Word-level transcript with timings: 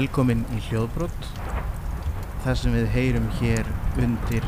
Velkomin 0.00 0.46
í 0.56 0.58
hljóðbrott. 0.70 1.26
Það 2.40 2.54
sem 2.56 2.72
við 2.72 2.86
heyrum 2.94 3.26
hér 3.36 3.66
undir 4.00 4.46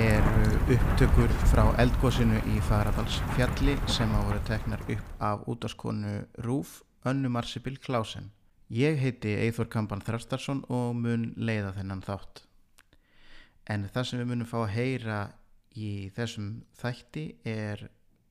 er 0.00 0.28
upptökur 0.72 1.34
frá 1.50 1.60
eldgósinu 1.82 2.38
í 2.54 2.62
Fagradalsfjalli 2.64 3.74
sem 3.92 4.14
á 4.16 4.20
voru 4.22 4.40
teknar 4.48 4.80
upp 4.94 5.20
af 5.28 5.44
útaskonu 5.52 6.14
Rúf 6.46 6.78
Önnu 7.04 7.28
Marsibil 7.34 7.76
Klásen. 7.84 8.30
Ég 8.72 8.96
heiti 9.02 9.34
Eithor 9.34 9.68
Kampan 9.68 10.00
Þrastarsson 10.06 10.64
og 10.72 10.96
mun 11.02 11.34
leiða 11.36 11.74
þennan 11.76 12.06
þátt. 12.06 12.46
En 13.68 13.90
það 13.92 14.08
sem 14.08 14.24
við 14.24 14.32
munum 14.32 14.52
fá 14.54 14.62
að 14.62 14.74
heyra 14.78 15.22
í 15.76 15.92
þessum 16.16 16.62
þætti 16.80 17.28
er 17.44 17.90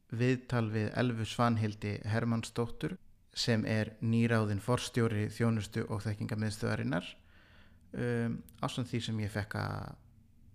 viðtal 0.09 0.71
við 0.73 0.89
Elfu 0.98 1.30
Svanhildi 1.35 1.99
Hermannsdóttur 2.09 2.98
sem 3.35 3.66
er 3.67 3.94
nýráðin 3.99 4.63
forstjóri 4.63 5.27
þjónustu 5.34 5.84
og 5.91 6.02
þekkingamiðstöðarinnar 6.05 7.07
um, 7.99 8.39
ásamt 8.63 8.89
því 8.91 9.02
sem 9.09 9.21
ég 9.25 9.34
fekk 9.34 9.58
að 9.59 10.02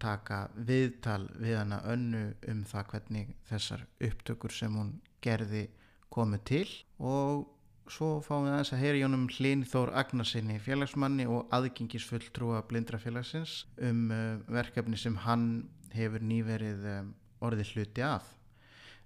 taka 0.00 0.40
viðtal 0.56 1.26
við 1.36 1.58
hana 1.60 1.82
önnu 1.92 2.22
um 2.48 2.64
það 2.68 2.86
hvernig 2.94 3.32
þessar 3.50 3.84
upptökur 4.08 4.54
sem 4.56 4.76
hún 4.76 4.94
gerði 5.20 5.66
komu 6.08 6.40
til. 6.48 6.66
Og 6.96 7.44
svo 7.90 8.22
fáum 8.24 8.46
við 8.46 8.54
aðeins 8.54 8.72
að 8.72 8.82
heyra 8.84 9.02
Jónum 9.02 9.28
Hlyn 9.34 9.64
Þór 9.68 9.92
Agnarsinni 10.00 10.56
félagsmanni 10.64 11.26
og 11.28 11.52
aðgengisfull 11.52 12.22
trúa 12.32 12.62
blindrafélagsins 12.70 13.64
um 13.84 14.06
uh, 14.08 14.40
verkefni 14.48 14.96
sem 15.00 15.18
hann 15.26 15.48
hefur 15.92 16.24
nýverið 16.24 16.86
um, 16.96 17.14
orðið 17.44 17.74
hluti 17.74 18.06
af. 18.06 18.24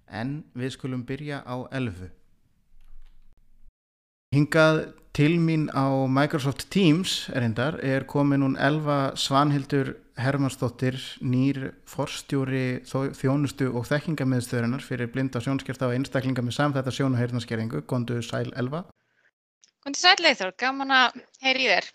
En 0.07 0.43
við 0.55 0.77
skulum 0.77 1.03
byrja 1.07 1.41
á 1.43 1.65
elfu 1.75 2.07
Hingað 4.35 4.81
til 5.15 5.37
mín 5.39 5.69
á 5.71 5.87
Microsoft 6.11 6.65
Teams 6.67 7.29
erindar 7.31 7.77
er 7.79 8.03
komin 8.03 8.43
hún 8.43 8.57
Elva 8.59 9.13
Svanhildur 9.15 9.93
Hermannsdóttir 10.19 10.97
nýr 11.23 11.69
forstjóri 11.87 12.81
þjónustu 12.83 13.69
og 13.71 13.87
þekkingamiðstöðurinnar 13.87 14.83
fyrir 14.83 15.07
blinda 15.13 15.39
sjónskerta 15.39 15.87
og 15.87 15.95
einstaklinga 15.95 16.43
með 16.43 16.57
samþætta 16.57 16.91
sjón 16.91 17.15
og 17.15 17.23
heyrnarskerringu. 17.23 17.85
Gondu 17.87 18.19
sæl 18.19 18.51
Elva. 18.59 18.83
Gondu 19.87 20.03
sæl 20.03 20.19
Leithor, 20.19 20.51
gaman 20.59 20.91
að 20.91 21.19
heyri 21.45 21.71
þér. 21.71 21.91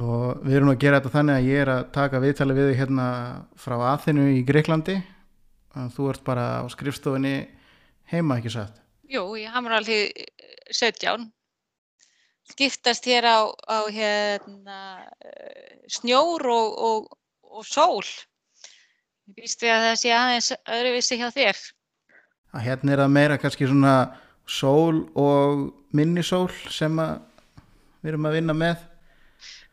Og 0.00 0.44
við 0.46 0.56
erum 0.56 0.72
að 0.72 0.82
gera 0.86 1.02
þetta 1.02 1.16
þannig 1.18 1.36
að 1.36 1.48
ég 1.52 1.64
er 1.66 1.76
að 1.76 1.88
taka 2.00 2.24
viðtali 2.24 2.56
við 2.56 2.70
þig 2.70 2.84
hérna 2.86 3.06
frá 3.60 3.80
aðinu 3.92 4.30
í 4.38 4.44
Greiklandi. 4.48 5.02
Þú 5.96 6.14
ert 6.14 6.24
bara 6.24 6.52
á 6.60 6.66
skrifstofinni 6.72 7.40
heima 8.08 8.40
ekki 8.40 8.56
satt. 8.56 8.86
Jú, 9.10 9.24
ég 9.34 9.50
hamra 9.50 9.80
alveg 9.80 10.12
17. 10.70 11.24
Skiptast 12.50 13.06
hér 13.10 13.26
á, 13.26 13.50
á 13.66 13.78
hérna, 13.90 14.76
snjór 15.90 16.44
og, 16.46 16.76
og, 16.78 17.08
og 17.42 17.64
sól. 17.66 18.06
Ég 19.26 19.34
býst 19.34 19.62
við 19.62 19.72
að 19.74 19.86
það 19.86 19.96
sé 19.98 20.12
aðeins 20.14 20.50
öðruvissi 20.62 21.18
hjá 21.18 21.26
þér. 21.34 21.62
Að 22.54 22.64
hérna 22.66 22.94
er 22.94 23.02
það 23.02 23.16
meira 23.16 23.38
kannski 23.42 23.66
svona 23.70 23.94
sól 24.46 25.02
og 25.18 25.64
minnisól 25.94 26.46
sem 26.70 26.94
við 26.98 28.12
erum 28.12 28.28
að 28.30 28.36
vinna 28.38 28.54
með. 28.60 28.84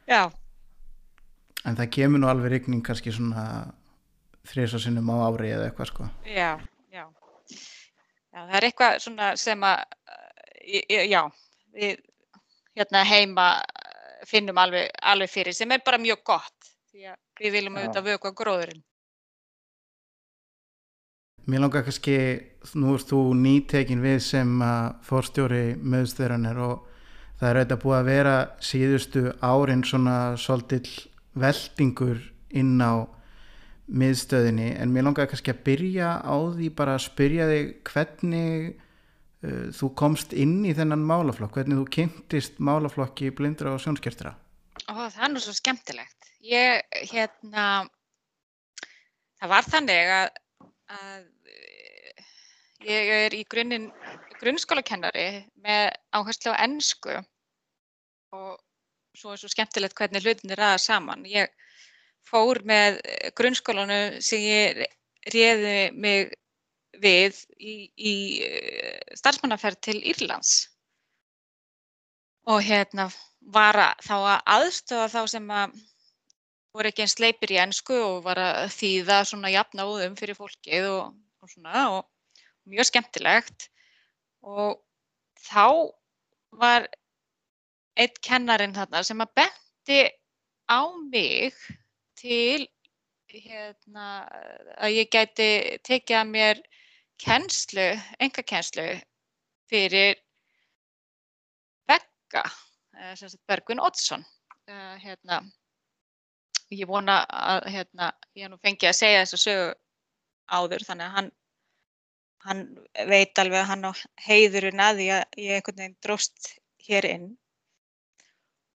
Já. 0.09 0.23
En 1.61 1.77
það 1.77 1.93
kemur 1.93 2.23
nú 2.23 2.31
alveg 2.31 2.55
rigning 2.55 2.81
kannski 2.85 3.13
svona 3.13 3.45
þrjusasinnum 4.49 5.13
á 5.13 5.29
ári 5.29 5.53
eða 5.53 5.69
eitthvað 5.69 5.91
sko. 5.91 6.09
Já, 6.25 6.57
já. 8.37 8.45
Það 8.45 8.57
er 8.59 8.67
eitthvað 8.69 8.99
svona 9.03 9.29
sem 9.39 9.65
að, 9.65 9.79
já, 11.09 11.21
við 11.77 12.03
hérna 12.77 13.03
heima 13.07 13.47
finnum 14.27 14.59
alveg, 14.61 14.91
alveg 15.01 15.31
fyrir 15.31 15.55
sem 15.55 15.71
er 15.71 15.81
bara 15.85 15.99
mjög 16.01 16.21
gott 16.27 16.69
því 16.91 17.09
að 17.11 17.17
við 17.41 17.57
viljum 17.57 17.79
auðvitað 17.79 18.07
vöku 18.11 18.31
á 18.33 18.39
gróðurinn. 18.41 18.83
Mér 21.47 21.63
langar 21.63 21.85
kannski, 21.87 22.17
nú 22.75 22.97
ert 22.97 23.07
þú 23.07 23.21
nýtekin 23.39 24.01
við 24.03 24.17
sem 24.25 24.49
fórstjóri 25.07 25.77
möðstöðranir 25.79 26.59
og 26.59 26.89
það 27.39 27.49
er 27.49 27.59
auðvitað 27.61 27.83
búið 27.85 27.97
að 27.97 28.09
vera 28.09 28.33
síðustu 28.59 29.23
árin 29.39 29.85
svona 29.87 30.17
svolítill 30.41 30.91
veldingur 31.37 32.19
inn 32.51 32.75
á 32.83 33.07
miðstöðinni 33.87 34.73
en 34.75 34.91
mér 34.91 35.07
langaði 35.07 35.31
kannski 35.31 35.53
að 35.53 35.63
byrja 35.67 36.09
á 36.19 36.35
því 36.57 36.67
bara 36.75 36.97
að 36.97 37.05
spyrja 37.05 37.47
þig 37.47 37.69
hvernig 37.87 38.67
uh, 38.75 39.69
þú 39.77 39.91
komst 40.01 40.35
inn 40.35 40.59
í 40.67 40.73
þennan 40.77 41.05
málaflokk, 41.07 41.55
hvernig 41.55 41.79
þú 41.79 41.87
kynntist 41.97 42.59
málaflokki 42.59 43.31
blindra 43.35 43.75
og 43.77 43.83
sjónskertra? 43.83 44.35
Ó, 44.87 45.07
það 45.07 45.23
er 45.23 45.33
nú 45.33 45.43
svo 45.43 45.55
skemmtilegt. 45.55 46.29
Ég, 46.43 46.83
hérna 47.11 47.87
það 49.39 49.51
var 49.53 49.67
þannig 49.71 50.13
að, 50.17 50.29
að 50.97 51.25
ég 52.87 53.11
er 53.25 53.35
í 53.35 53.43
grunninn 53.49 53.89
grunnskólakennari 54.37 55.27
með 55.65 55.95
áherslu 56.13 56.53
á 56.53 56.61
ennsku 56.61 57.15
og 58.35 58.57
svo 59.17 59.33
er 59.33 59.41
svo 59.41 59.49
skemmtilegt 59.49 59.97
hvernig 59.97 60.25
hlutinni 60.25 60.57
ræða 60.57 60.77
saman. 60.81 61.25
Ég 61.25 61.49
fór 62.27 62.61
með 62.67 62.99
grunnskólanu 63.37 64.21
sem 64.23 64.43
ég 64.43 64.83
réði 65.33 65.77
mig 65.95 66.33
við 67.01 67.37
í, 67.59 67.75
í 67.95 68.15
starfsmannaferð 69.19 69.81
til 69.89 69.97
Írlands. 70.01 70.67
Og 72.47 72.63
hérna 72.63 73.09
var 73.53 73.77
þá 74.03 74.15
að 74.17 74.41
aðstofa 74.55 75.07
þá 75.11 75.33
sem 75.35 75.47
að 75.51 75.77
voru 76.75 76.91
ekki 76.91 77.05
eins 77.05 77.17
leipir 77.19 77.53
í 77.55 77.59
ennsku 77.61 77.95
og 77.95 78.21
var 78.27 78.39
að 78.41 78.69
þýða 78.75 79.21
svona 79.27 79.51
jafnáðum 79.53 80.15
fyrir 80.19 80.37
fólkið 80.37 80.87
og, 80.91 81.15
og 81.41 81.51
svona 81.51 81.87
og 81.95 82.05
mjög 82.69 82.89
skemmtilegt. 82.91 83.67
Og 84.45 84.77
þá 85.47 85.91
var 86.57 86.87
eitt 87.97 88.21
kennarin 88.23 88.75
þarna 88.75 89.03
sem 89.05 89.21
að 89.23 89.33
benti 89.39 89.99
á 90.69 90.81
mig 91.09 91.57
til 92.17 92.67
hérna, 93.31 94.07
að 94.79 94.95
ég 94.95 95.11
gæti 95.11 95.49
tekið 95.85 96.19
að 96.19 96.31
mér 96.31 96.61
kennslu, 97.21 97.87
enga 98.23 98.43
kennslu 98.43 98.87
fyrir 99.71 100.17
Begga, 101.87 102.43
Bergvin 103.47 103.83
Oddsson. 103.83 104.23
Hérna, 104.67 105.41
ég 106.75 106.87
vona 106.87 107.21
að 107.27 107.67
hérna, 107.71 108.11
ég 108.35 108.51
nú 108.51 108.59
fengi 108.63 108.89
að 108.89 108.97
segja 108.99 109.21
þess 109.23 109.37
að 109.37 109.43
sögu 109.43 109.67
áður 110.47 110.83
þannig 110.87 111.05
að 111.05 111.15
hann, 111.17 111.29
hann 112.47 112.63
veit 113.11 113.39
alveg 113.39 113.61
að 113.61 113.69
hann 113.71 113.87
á 113.87 113.91
heiðurinn 114.27 114.83
að 114.83 114.99
því 115.01 115.07
að 115.15 115.39
ég 115.43 115.55
einhvern 115.59 115.81
veginn 115.81 115.97
dróst 116.03 116.51
hér 116.87 117.07
inn 117.07 117.29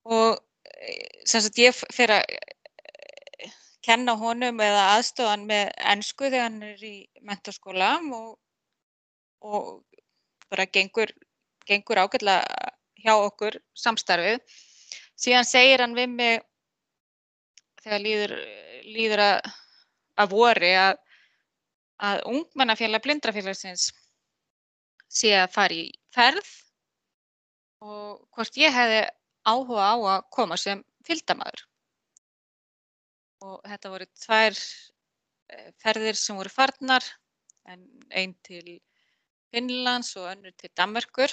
og 0.08 0.38
sem 1.28 1.42
sagt 1.44 1.60
ég 1.60 1.76
fyrir 1.92 2.20
að 2.20 2.36
kenna 3.88 4.14
honum 4.20 4.60
eða 4.60 4.84
aðstofan 4.98 5.46
með 5.48 5.70
ennsku 5.92 6.28
þegar 6.28 6.44
hann 6.44 6.64
er 6.66 6.84
í 6.84 6.94
mentaskóla 7.24 7.94
og, 8.18 8.34
og 9.40 9.70
bara 10.52 10.66
gengur, 10.68 11.12
gengur 11.68 12.02
ágætlega 12.02 12.74
hjá 12.98 13.14
okkur 13.14 13.56
samstarfið. 13.78 14.42
Síðan 15.18 15.48
segir 15.48 15.82
hann 15.82 15.96
við 15.96 16.12
mig 16.12 16.44
þegar 17.82 18.04
líður, 18.04 18.34
líður 18.84 19.24
að, 19.24 19.52
að 20.20 20.34
vori 20.34 20.72
að, 20.76 21.00
að 22.10 22.22
ungmennafélag 22.32 23.04
blindrafélagsins 23.06 23.88
sé 25.08 25.32
að 25.38 25.54
fara 25.54 25.78
í 25.78 25.86
ferð 26.14 26.52
og 27.80 28.20
hvort 28.34 28.60
ég 28.60 28.74
hefði 28.74 29.02
áhuga 29.48 29.88
á 29.88 29.96
að 29.96 30.28
koma 30.34 30.58
sem 30.60 30.82
fylgdamaður 31.06 31.64
og 33.44 33.60
þetta 33.64 33.92
voru 33.92 34.06
tvær 34.24 34.58
ferðir 35.82 36.18
sem 36.18 36.38
voru 36.38 36.52
farnar 36.52 37.04
en 37.72 37.84
einn 38.10 38.34
til 38.46 38.78
Finnlands 39.52 40.14
og 40.20 40.28
önnur 40.32 40.54
til 40.60 40.70
Danmarkur 40.76 41.32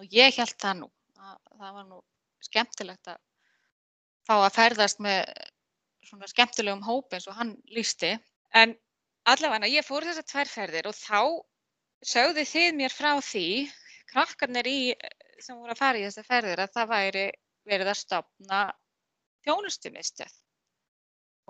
og 0.00 0.14
ég 0.14 0.36
held 0.38 0.56
það 0.60 0.78
nú 0.82 0.90
að 1.20 1.36
það 1.58 1.74
var 1.78 1.88
nú 1.88 2.00
skemmtilegt 2.44 3.10
að 3.12 3.20
fá 4.28 4.34
að 4.38 4.54
ferðast 4.56 5.02
með 5.04 5.20
svona 6.04 6.28
skemmtilegum 6.30 6.84
hóp 6.84 7.16
eins 7.16 7.28
og 7.28 7.36
hann 7.38 7.54
lísti 7.76 8.14
en 8.60 8.74
allavega 9.28 9.70
ég 9.72 9.86
fór 9.86 10.06
þessar 10.06 10.28
tvær 10.30 10.52
ferðir 10.52 10.88
og 10.90 10.96
þá 10.98 11.20
sögðu 12.04 12.44
þið 12.48 12.70
mér 12.80 12.92
frá 12.92 13.12
því 13.24 13.46
krakkarnir 14.12 14.68
í 14.68 14.78
sem 15.40 15.56
voru 15.58 15.74
að 15.74 15.80
fara 15.80 16.00
í 16.00 16.06
þessar 16.06 16.28
ferðir 16.28 16.64
að 16.64 16.74
það 16.76 16.90
væri 16.92 17.26
verið 17.68 17.92
að 17.92 18.00
stopna 18.00 18.64
þjónustumistöð 19.44 20.34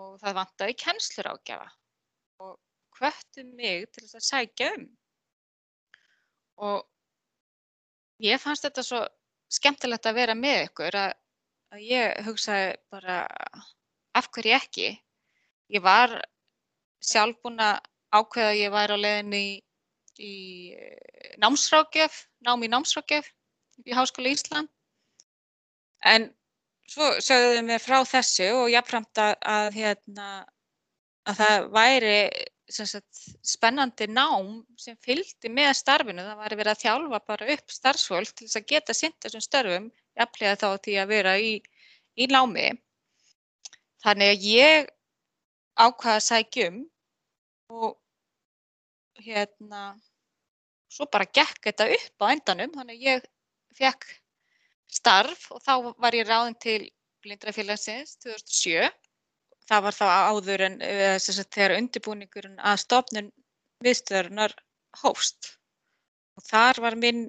og 0.01 0.19
það 0.23 0.37
vantaði 0.41 0.77
kennslurákjafa 0.83 1.69
og 2.45 2.55
hvöttu 2.99 3.45
mig 3.55 3.87
til 3.93 4.05
þess 4.07 4.19
að 4.19 4.27
sækja 4.29 4.71
um. 4.77 4.87
Og 6.65 6.81
ég 8.23 8.41
fannst 8.43 8.67
þetta 8.67 8.85
svo 8.87 9.03
skemmtilegt 9.53 10.07
að 10.07 10.19
vera 10.19 10.37
með 10.39 10.69
ykkur 10.69 10.99
að, 10.99 11.15
að 11.75 11.85
ég 11.89 12.27
hugsaði 12.27 12.77
bara 12.95 13.19
af 14.15 14.31
hverju 14.35 14.55
ekki. 14.57 14.91
Ég 15.75 15.83
var 15.85 16.15
sjálf 17.05 17.41
búin 17.43 17.61
að 17.63 17.81
ákveða 18.15 18.53
að 18.53 18.61
ég 18.61 18.75
væri 18.75 18.97
á 18.97 18.99
leiðinni 19.05 19.43
í, 19.43 19.55
í 20.23 20.35
eh, 20.79 21.35
námsrákjöf, 21.43 22.21
nám 22.47 22.63
í 22.63 22.71
námsrákjöf 22.71 23.31
í 23.85 23.97
Háskóla 23.97 24.31
Ísland. 24.31 24.71
En 26.05 26.31
svo 26.91 27.13
þau 27.25 27.63
mér 27.67 27.83
frá 27.83 28.01
þessu 28.09 28.49
og 28.59 28.73
jáfnframt 28.73 29.21
að, 29.23 29.37
að, 29.55 29.69
hérna, 29.79 30.29
að 31.29 31.41
það 31.41 31.69
væri 31.75 32.17
sagt, 32.73 33.21
spennandi 33.45 34.09
nám 34.09 34.63
sem 34.81 34.97
fylgdi 35.05 35.51
með 35.53 35.73
starfinu. 35.81 36.25
Það 36.25 36.41
væri 36.43 36.59
verið 36.61 36.73
að 36.73 36.83
þjálfa 36.85 37.21
bara 37.29 37.51
upp 37.55 37.75
starfsfólk 37.77 38.33
til 38.33 38.49
þess 38.49 38.61
að 38.61 38.69
geta 38.73 38.97
sint 38.97 39.19
þessum 39.25 39.45
störfum, 39.45 39.91
jafnlega 40.19 40.61
þá 40.63 40.69
því 40.87 40.97
að 41.03 41.13
vera 41.13 41.37
í, 41.39 41.53
í 42.17 42.29
námi. 42.31 42.71
Þannig 44.05 44.33
að 44.33 44.49
ég 44.49 44.91
ákvaða 45.81 46.17
að 46.17 46.27
sækjum 46.29 46.83
og 47.75 47.95
hérna, 49.25 49.95
svo 50.93 51.09
bara 51.11 51.29
gekk 51.33 51.63
þetta 51.71 51.89
upp 51.97 52.25
á 52.25 52.27
endanum. 52.33 52.75
Þannig 52.77 53.01
að 53.01 53.09
ég 53.09 53.29
fekk 53.79 54.07
starf 54.95 55.49
og 55.55 55.63
þá 55.65 55.73
var 56.01 56.17
ég 56.17 56.29
ráðin 56.29 56.59
til 56.63 56.81
Blindrafélagsins 57.25 58.19
2007. 58.23 58.91
Það 59.65 59.85
var 59.87 59.97
þá 59.97 60.05
áður 60.29 60.65
en 60.67 60.75
sagt, 61.25 61.55
þegar 61.57 61.79
undirbúningurinn 61.79 62.59
að 62.61 62.83
stofnun 62.83 63.31
viðstöðurinnar 63.85 64.53
hófst. 65.01 65.55
Og 66.37 66.45
þar 66.45 66.81
var 66.85 66.99
minn 67.01 67.25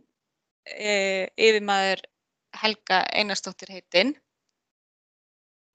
e, 0.66 1.30
yfirmaður 1.38 2.04
Helga 2.56 3.02
Einarstóttir 3.16 3.72
heitinn 3.76 4.14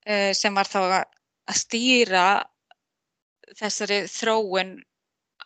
e, 0.05 0.33
sem 0.37 0.55
var 0.57 0.69
þá 0.69 0.81
að 0.91 1.57
stýra 1.57 2.27
þessari 3.59 4.05
þróun 4.11 4.77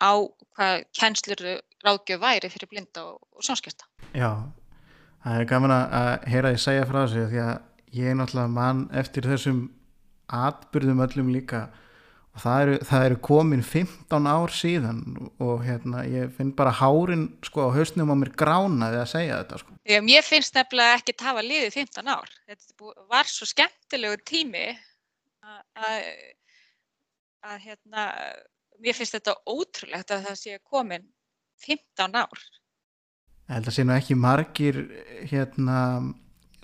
á 0.03 0.13
hvað 0.55 0.83
kennslur 0.97 1.41
ráðgjöf 1.85 2.21
væri 2.21 2.51
fyrir 2.51 2.71
blinda 2.71 3.05
og, 3.11 3.19
og 3.31 3.45
sjónskjörta. 3.45 3.87
Já, 4.15 4.29
Það 5.25 5.39
er 5.41 5.47
gaman 5.49 5.71
að 5.73 6.27
heyra 6.29 6.51
því 6.53 6.61
segja 6.61 6.85
frá 6.85 6.99
þessu 6.99 7.23
því 7.31 7.39
að 7.41 7.55
ég 7.97 8.11
er 8.11 8.17
náttúrulega 8.19 8.53
mann 8.53 8.83
eftir 8.93 9.25
þessum 9.25 9.63
atbyrðum 10.29 11.01
öllum 11.05 11.31
líka 11.33 11.61
og 12.35 12.43
það 12.43 12.61
eru, 12.65 12.75
það 12.89 13.05
eru 13.07 13.17
komin 13.25 13.63
15 13.65 14.27
ár 14.29 14.53
síðan 14.53 14.99
og 15.41 15.63
hérna 15.65 16.03
ég 16.11 16.33
finn 16.35 16.51
bara 16.57 16.73
hárin 16.77 17.29
sko 17.47 17.69
á 17.71 17.75
hausnum 17.77 18.11
á 18.11 18.15
mér 18.21 18.33
gránaði 18.37 18.99
að 19.01 19.11
segja 19.13 19.39
þetta 19.39 19.61
sko. 19.61 19.77
Mér 20.05 20.27
finnst 20.27 20.57
nefnilega 20.59 20.99
ekki 20.99 21.15
að 21.15 21.27
hafa 21.29 21.45
liðið 21.47 21.77
15 21.79 22.11
ár. 22.11 22.35
Þetta 22.51 22.91
var 23.15 23.31
svo 23.31 23.47
skemmtilegu 23.49 24.19
tími 24.29 24.65
að, 25.45 26.05
að 27.49 27.57
hérna, 27.65 28.05
mér 28.83 28.99
finnst 28.99 29.17
þetta 29.17 29.39
ótrúlegt 29.49 30.13
að 30.13 30.29
það 30.29 30.39
sé 30.43 30.59
komin 30.69 31.09
15 31.65 32.21
ár 32.21 32.45
Ég 33.45 33.53
held 33.53 33.67
að 33.69 33.75
sé 33.75 33.83
nú 33.85 33.93
ekki 33.93 34.15
margir 34.17 34.77
hérna, 35.29 35.79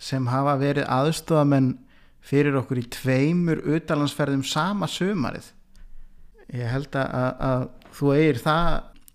sem 0.02 0.26
hafa 0.32 0.56
verið 0.58 0.88
aðstofamenn 0.90 1.76
fyrir 2.26 2.56
okkur 2.58 2.80
í 2.82 2.86
tveimur 2.90 3.62
utalansferðum 3.78 4.42
sama 4.46 4.90
sömarið. 4.90 5.52
Ég 6.58 6.72
held 6.74 6.98
að, 6.98 7.28
að, 7.50 7.66
þú 7.98 8.14
eigir 8.16 8.40
það, 8.42 8.72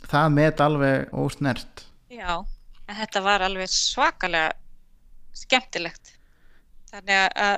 það 0.06 0.28
með 0.36 0.62
alveg 0.66 1.16
ósnert. 1.24 1.82
Já, 2.14 2.38
en 2.86 2.98
þetta 3.00 3.22
var 3.26 3.44
alveg 3.48 3.72
svakalega 3.74 4.54
skemmtilegt. 5.36 6.14
Þannig 6.92 7.40
að 7.46 7.56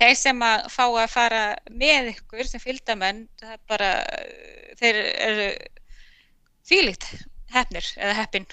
þeir 0.00 0.16
sem 0.18 0.46
að 0.48 0.64
fá 0.72 0.84
að 0.86 1.10
fara 1.12 1.42
með 1.68 2.14
ykkur 2.14 2.48
sem 2.48 2.62
fylgdamenn, 2.62 3.26
það 3.40 3.52
er 3.58 3.60
bara, 3.68 3.90
þeir 4.80 5.02
eru 5.28 5.50
fílitt 6.66 7.06
hefnir 7.52 7.92
eða 8.00 8.16
heppin 8.22 8.48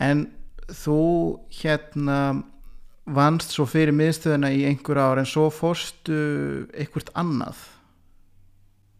en 0.00 0.24
þú 0.70 1.00
hérna 1.60 2.20
vannst 3.10 3.54
svo 3.54 3.66
fyrir 3.68 3.94
miðstöðuna 3.96 4.52
í 4.54 4.64
einhver 4.68 5.00
ár 5.00 5.20
en 5.20 5.28
svo 5.28 5.48
fórstu 5.52 6.16
einhvert 6.74 7.10
annað? 7.18 7.58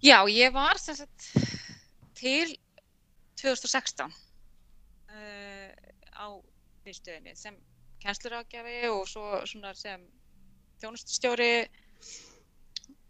Já, 0.00 0.24
ég 0.32 0.52
var 0.54 0.80
sagt, 0.80 1.28
til 2.16 2.56
2016 3.40 4.08
uh, 4.08 5.70
á 6.16 6.26
miðstöðinni 6.86 7.36
sem 7.36 7.56
kennslurákjafi 8.00 8.88
og 8.88 9.04
svo 9.08 9.42
sem 9.76 10.02
þjónustustjóri 10.80 11.52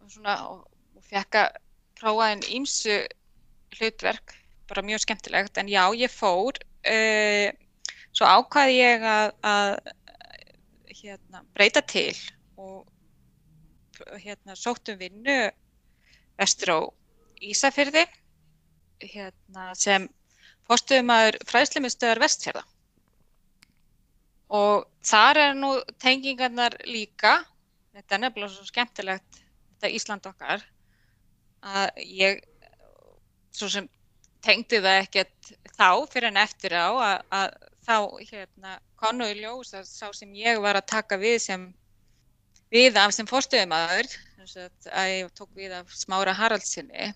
og, 0.03 0.19
og, 0.27 0.67
og 0.99 1.07
fekk 1.07 1.39
að 1.45 1.59
prófa 2.01 2.31
einn 2.33 2.45
ímsu 2.51 2.99
hlutverk 3.79 4.35
bara 4.71 4.83
mjög 4.87 5.03
skemmtilegt. 5.05 5.59
En 5.59 5.71
já, 5.71 5.83
ég 5.95 6.11
fór 6.11 6.59
uh, 6.59 7.49
Svo 8.17 8.27
ákvaði 8.27 8.79
ég 8.79 9.05
að, 9.07 9.33
að 9.47 9.75
hérna, 11.01 11.43
breyta 11.55 11.83
til 11.87 12.15
og 12.61 12.87
hérna, 14.21 14.57
sóttum 14.59 14.99
vinnu 15.01 15.39
vestur 16.41 16.75
á 16.75 16.81
Ísafyrði 17.41 18.03
hérna, 19.01 19.71
sem 19.79 20.09
fórstuðumæður 20.69 21.39
fræðslumistöðar 21.49 22.21
vestfjörða. 22.21 22.65
Og 24.51 24.85
þar 25.07 25.41
er 25.41 25.57
nú 25.57 25.71
tengingarnar 26.03 26.77
líka, 26.85 27.39
þetta 27.95 28.17
er 28.17 28.23
nefnilega 28.25 28.53
svo 28.57 28.67
skemmtilegt, 28.69 29.41
þetta 29.71 29.93
Ísland 29.97 30.29
okkar, 30.29 30.67
að 31.65 32.03
ég 32.05 32.43
svo 33.55 33.71
sem 33.71 33.89
tengdi 34.45 34.81
það 34.81 35.01
ekkert 35.05 35.51
þá 35.77 35.89
fyrir 36.13 36.31
en 36.31 36.41
eftir 36.41 36.77
á 36.77 36.89
að, 36.91 37.17
að 37.41 37.49
þá 37.91 37.99
hérna, 38.31 38.79
konu 39.01 39.27
í 39.27 39.41
ljós 39.41 39.75
að 39.75 39.89
sá 39.91 40.11
sem 40.15 40.33
ég 40.39 40.61
var 40.63 40.79
að 40.79 40.91
taka 40.93 41.19
við 41.21 41.39
sem 41.47 41.67
við 42.71 42.99
af 43.03 43.15
sem 43.17 43.27
fórstöðumæður 43.27 44.11
að 44.95 45.11
ég 45.11 45.33
tók 45.37 45.51
við 45.59 45.75
af 45.81 45.91
Smára 45.95 46.35
Haraldsinni 46.39 47.11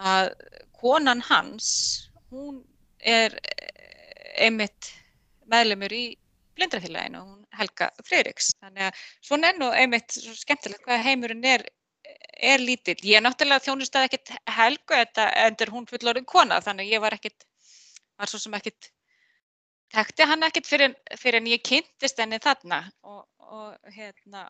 að 0.00 0.32
konan 0.76 1.22
hans 1.24 1.70
hún 2.30 2.60
er 3.00 3.34
eh, 3.40 4.44
einmitt 4.46 4.92
meðlemur 5.50 5.92
í 5.92 6.04
blindrafélaginu, 6.58 7.24
hún 7.24 7.44
Helga 7.56 7.88
Freiriks 8.04 8.52
þannig 8.60 8.90
að 8.90 9.02
svona 9.24 9.50
enn 9.50 9.64
og 9.64 9.76
einmitt 9.80 10.12
svo 10.14 10.36
skemmtilegt 10.36 10.84
hvað 10.84 11.06
heimurinn 11.08 11.46
er 11.56 11.64
er 12.40 12.62
lítill. 12.62 12.96
Ég 13.04 13.18
er 13.18 13.24
náttúrulega 13.24 13.64
þjónust 13.66 13.96
að 13.96 14.06
ekkert 14.08 14.30
Helgu 14.56 14.96
þetta 14.96 15.26
endur 15.42 15.72
hún 15.74 15.88
fullorinn 15.90 16.28
kona 16.28 16.60
þannig 16.64 16.88
að 16.88 16.94
ég 16.94 17.02
var 17.04 17.16
ekkert 17.16 17.44
var 18.20 18.30
svo 18.30 18.40
sem 18.40 18.54
ekkert 18.56 18.90
Þekkti 19.90 20.26
hann 20.30 20.46
ekkert 20.46 20.68
fyrir, 20.70 20.92
fyrir 21.18 21.40
en 21.40 21.48
ég 21.50 21.62
kynntist 21.66 22.20
henni 22.22 22.38
þarna 22.42 22.84
og, 23.02 23.24
og, 23.42 23.72
hérna, 23.90 24.44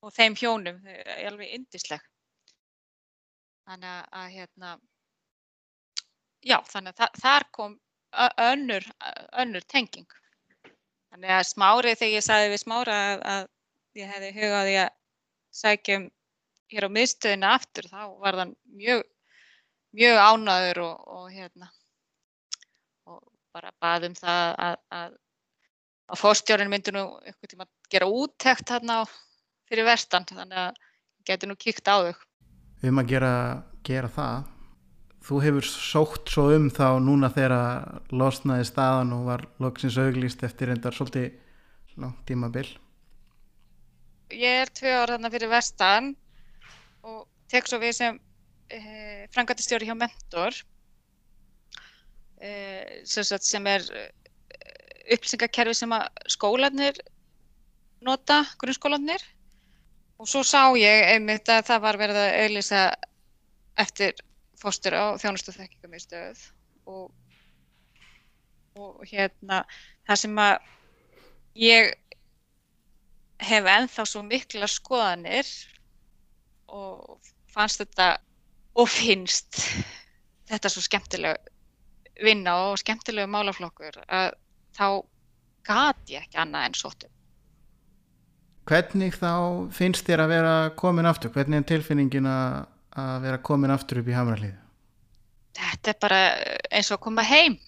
og 0.00 0.14
þeim 0.16 0.36
hjónum, 0.40 0.78
þau 0.84 0.94
er 0.94 1.26
alveg 1.28 1.52
yndisleg. 1.58 2.06
Þannig 3.68 4.06
að, 4.20 4.30
hérna, 4.36 4.70
já, 6.48 6.56
þannig 6.72 6.94
að 6.94 7.02
það, 7.02 7.20
þar 7.24 7.46
kom 7.58 7.76
önnur, 8.46 8.88
önnur 9.42 9.66
tenging. 9.68 10.08
Þannig 11.10 11.34
að 11.36 11.44
smári, 11.50 11.94
þegar 11.98 12.16
ég 12.16 12.24
sagði 12.24 12.50
við 12.54 12.62
smára 12.64 12.96
að, 13.10 13.22
að 13.34 14.00
ég 14.00 14.10
hefði 14.14 14.32
hugaði 14.38 14.74
að 14.86 14.90
sækjum 15.60 16.08
hér 16.70 16.86
á 16.86 16.90
miðstöðina 16.94 17.52
aftur, 17.58 17.90
þá 17.90 18.02
var 18.22 18.38
það 18.40 18.56
mjög, 18.80 19.04
mjög 19.98 20.20
ánaður 20.24 20.82
og, 20.86 21.06
og 21.18 21.30
hérna, 21.34 21.70
bara 23.54 23.72
baðum 23.82 24.14
það 24.18 24.54
að, 24.66 24.76
að, 24.96 25.16
að 26.10 26.20
fórstjórun 26.20 26.70
myndi 26.72 26.94
nú 26.94 27.04
einhvern 27.24 27.52
tíma 27.52 27.66
gera 27.92 28.08
úttekt 28.10 28.70
hérna 28.72 29.02
fyrir 29.70 29.86
vestan 29.88 30.26
þannig 30.28 30.62
að 30.64 30.80
getur 31.28 31.50
nú 31.50 31.58
kíkt 31.60 31.90
á 31.90 31.96
þau. 32.06 32.14
Um 32.86 33.02
að 33.02 33.10
gera, 33.12 33.32
gera 33.84 34.10
það, 34.14 34.46
þú 35.26 35.40
hefur 35.44 35.68
sótt 35.68 36.32
svo 36.32 36.46
um 36.54 36.70
þá 36.72 36.86
núna 37.04 37.30
þegar 37.34 38.00
losnaði 38.14 38.68
staðan 38.70 39.12
og 39.18 39.26
var 39.28 39.44
loksins 39.60 39.98
auglýst 40.00 40.46
eftir 40.46 40.72
endar 40.72 40.96
svolítið 40.96 41.36
tímabill. 42.26 42.70
Ég 44.30 44.64
er 44.64 44.70
tvö 44.72 44.94
ára 44.94 45.16
þarna 45.16 45.30
fyrir 45.34 45.50
vestan 45.50 46.12
og 47.04 47.24
tek 47.50 47.66
svo 47.66 47.80
við 47.82 47.96
sem 47.98 48.18
eh, 48.70 49.26
frangatistjóri 49.34 49.88
hjá 49.90 49.96
Mentor 49.98 50.54
Eh, 50.54 50.79
sem 52.40 53.66
er 53.68 53.84
eh, 53.92 54.08
upplýsingakerfi 55.14 55.74
sem 55.76 55.92
skólanir 56.30 56.96
nota, 58.04 58.44
grunnskólanir 58.60 59.22
og 60.20 60.28
svo 60.28 60.42
sá 60.44 60.72
ég 60.78 61.14
einmitt 61.14 61.48
að 61.48 61.66
það 61.68 61.82
var 61.84 61.98
verið 62.00 62.20
að 62.20 62.36
auðvisa 62.44 62.82
eftir 63.80 64.14
fóstur 64.60 64.96
á 64.96 65.04
þjónustu 65.20 65.54
þekkingamíðstöð 65.56 66.42
og, 66.92 67.10
og 68.76 69.04
hérna 69.08 69.62
það 70.08 70.22
sem 70.24 70.40
að 70.44 70.56
ég 71.60 71.92
hef 73.40 73.70
ennþá 73.74 74.06
svo 74.08 74.24
mikla 74.24 74.68
skoðanir 74.68 75.48
og 76.68 77.32
fannst 77.50 77.80
þetta 77.80 78.12
og 78.78 78.88
finnst 78.92 79.64
þetta 80.50 80.70
svo 80.70 80.84
skemmtileg 80.84 81.49
vinna 82.24 82.56
og 82.68 82.78
skemmtilegu 82.80 83.30
málaflokkur 83.30 84.00
að 84.06 84.34
þá 84.76 84.86
gati 85.66 86.16
ég 86.16 86.26
ekki 86.26 86.40
annað 86.40 86.68
en 86.68 86.78
sótum. 86.78 87.12
Hvernig 88.70 89.16
þá 89.18 89.32
finnst 89.74 90.06
þér 90.06 90.24
að 90.24 90.32
vera 90.34 90.54
komin 90.78 91.08
aftur? 91.08 91.32
Hvernig 91.34 91.62
er 91.62 91.68
tilfinningin 91.72 92.28
að 92.30 93.16
vera 93.24 93.40
komin 93.42 93.72
aftur 93.74 94.02
upp 94.02 94.10
í 94.10 94.14
Hamralíð? 94.14 94.56
Þetta 95.58 95.92
er 95.92 95.98
bara 96.00 96.20
eins 96.70 96.90
og 96.94 97.00
koma 97.02 97.24
heim. 97.26 97.58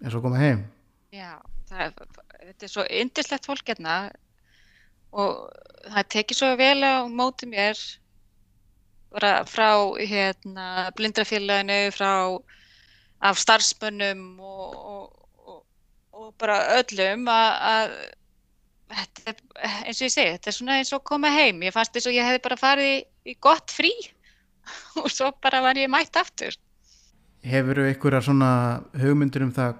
Eins 0.00 0.16
og 0.16 0.24
koma 0.24 0.40
heim? 0.40 0.64
Já, 1.12 1.36
það, 1.68 1.98
þetta 2.46 2.66
er 2.66 2.72
svo 2.72 2.86
yndislegt 3.02 3.48
fólk 3.50 3.72
hérna 3.72 3.96
og 5.10 5.50
það 5.90 6.08
tekið 6.14 6.38
svo 6.38 6.50
vel 6.60 6.78
á 6.86 7.04
móti 7.10 7.48
mér 7.50 7.78
frá 9.50 9.70
hérna, 9.98 10.90
blindrafélaginu, 10.94 11.90
frá 11.92 12.38
af 13.20 13.40
starfsmönnum 13.40 14.40
og, 14.40 14.76
og, 14.80 15.60
og, 16.12 16.32
bara 16.40 16.56
öllum 16.78 17.28
að 17.30 17.92
eins 18.90 20.00
og 20.00 20.06
ég 20.08 20.12
segi, 20.14 20.32
þetta 20.34 20.50
er 20.50 20.56
svona 20.56 20.78
eins 20.80 20.92
og 20.96 21.04
koma 21.06 21.30
heim. 21.30 21.60
Ég 21.62 21.74
fannst 21.74 21.94
eins 21.94 22.08
og 22.08 22.16
ég 22.16 22.26
hefði 22.26 22.42
bara 22.46 22.58
farið 22.58 22.90
í, 22.90 22.96
í 23.30 23.36
gott 23.42 23.70
frí 23.74 23.92
og 25.02 25.10
svo 25.12 25.30
bara 25.42 25.62
var 25.64 25.78
ég 25.78 25.90
mætt 25.92 26.16
aftur. 26.18 26.56
Hefur 27.46 27.80
þú 27.80 27.86
einhverja 27.88 28.24
svona 28.24 28.50
hugmyndur 29.00 29.46
um 29.46 29.52
það 29.56 29.78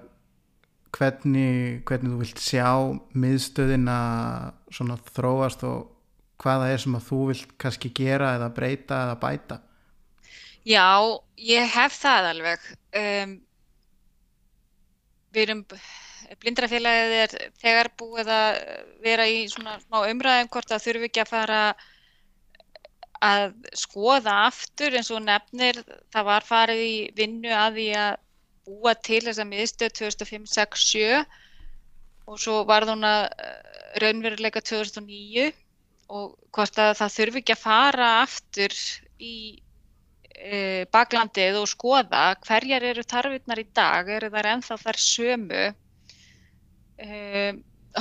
hvernig, 0.95 1.81
hvernig 1.87 2.13
þú 2.13 2.21
vilt 2.21 2.41
sjá 2.41 2.67
miðstöðina 3.13 3.97
svona 4.73 4.97
þróast 5.15 5.65
og 5.67 5.89
hvaða 6.41 6.71
er 6.73 6.81
sem 6.81 6.95
að 6.97 7.05
þú 7.09 7.19
vilt 7.31 7.53
kannski 7.61 7.91
gera 7.95 8.35
eða 8.37 8.49
breyta 8.55 9.03
eða 9.05 9.19
bæta? 9.21 9.59
Já, 10.67 10.85
ég 11.41 11.71
hef 11.73 11.95
það 11.97 12.27
alveg. 12.35 12.65
Um, 13.01 13.31
við 15.33 15.47
erum, 15.47 15.63
blindrafélagið 16.41 17.15
er 17.17 17.33
þegar 17.63 17.89
búið 17.97 18.29
að 18.35 18.59
vera 19.01 19.25
í 19.25 19.47
svona 19.49 19.79
smá 19.81 20.03
umræðum 20.11 20.51
hvort 20.53 20.73
að 20.75 20.83
þurfi 20.85 21.09
ekki 21.09 21.23
að 21.23 21.31
fara 21.31 21.61
að 23.25 23.55
skoða 23.77 24.35
aftur. 24.49 24.97
Eins 24.97 25.09
og 25.13 25.23
nefnir, 25.25 25.81
það 26.13 26.29
var 26.29 26.45
farið 26.45 26.83
í 26.85 26.93
vinnu 27.17 27.55
að 27.55 27.79
því 27.79 27.87
að 28.03 28.11
búa 28.69 28.93
til 29.01 29.23
þessa 29.25 29.47
miðstöð 29.49 29.95
2005-06-07 29.97 31.25
og 32.29 32.37
svo 32.39 32.61
var 32.69 32.85
það 32.85 33.31
raunveruleika 34.01 34.61
2009 34.61 35.49
og 36.13 36.35
hvort 36.53 36.77
að 36.79 36.93
það 36.99 37.13
þurfi 37.15 37.41
ekki 37.41 37.55
að 37.55 37.63
fara 37.65 38.09
aftur 38.21 38.75
í 39.17 39.33
e, 40.35 40.85
baklandið 40.93 41.59
og 41.61 41.69
skoða 41.69 42.23
hverjar 42.45 42.85
eru 42.91 43.03
tarfinnar 43.03 43.61
í 43.61 43.67
dag, 43.75 44.09
eru 44.09 44.31
þar 44.33 44.49
ennþá 44.55 44.79
þar 44.81 45.01
sömu. 45.05 45.67
E, 47.01 47.11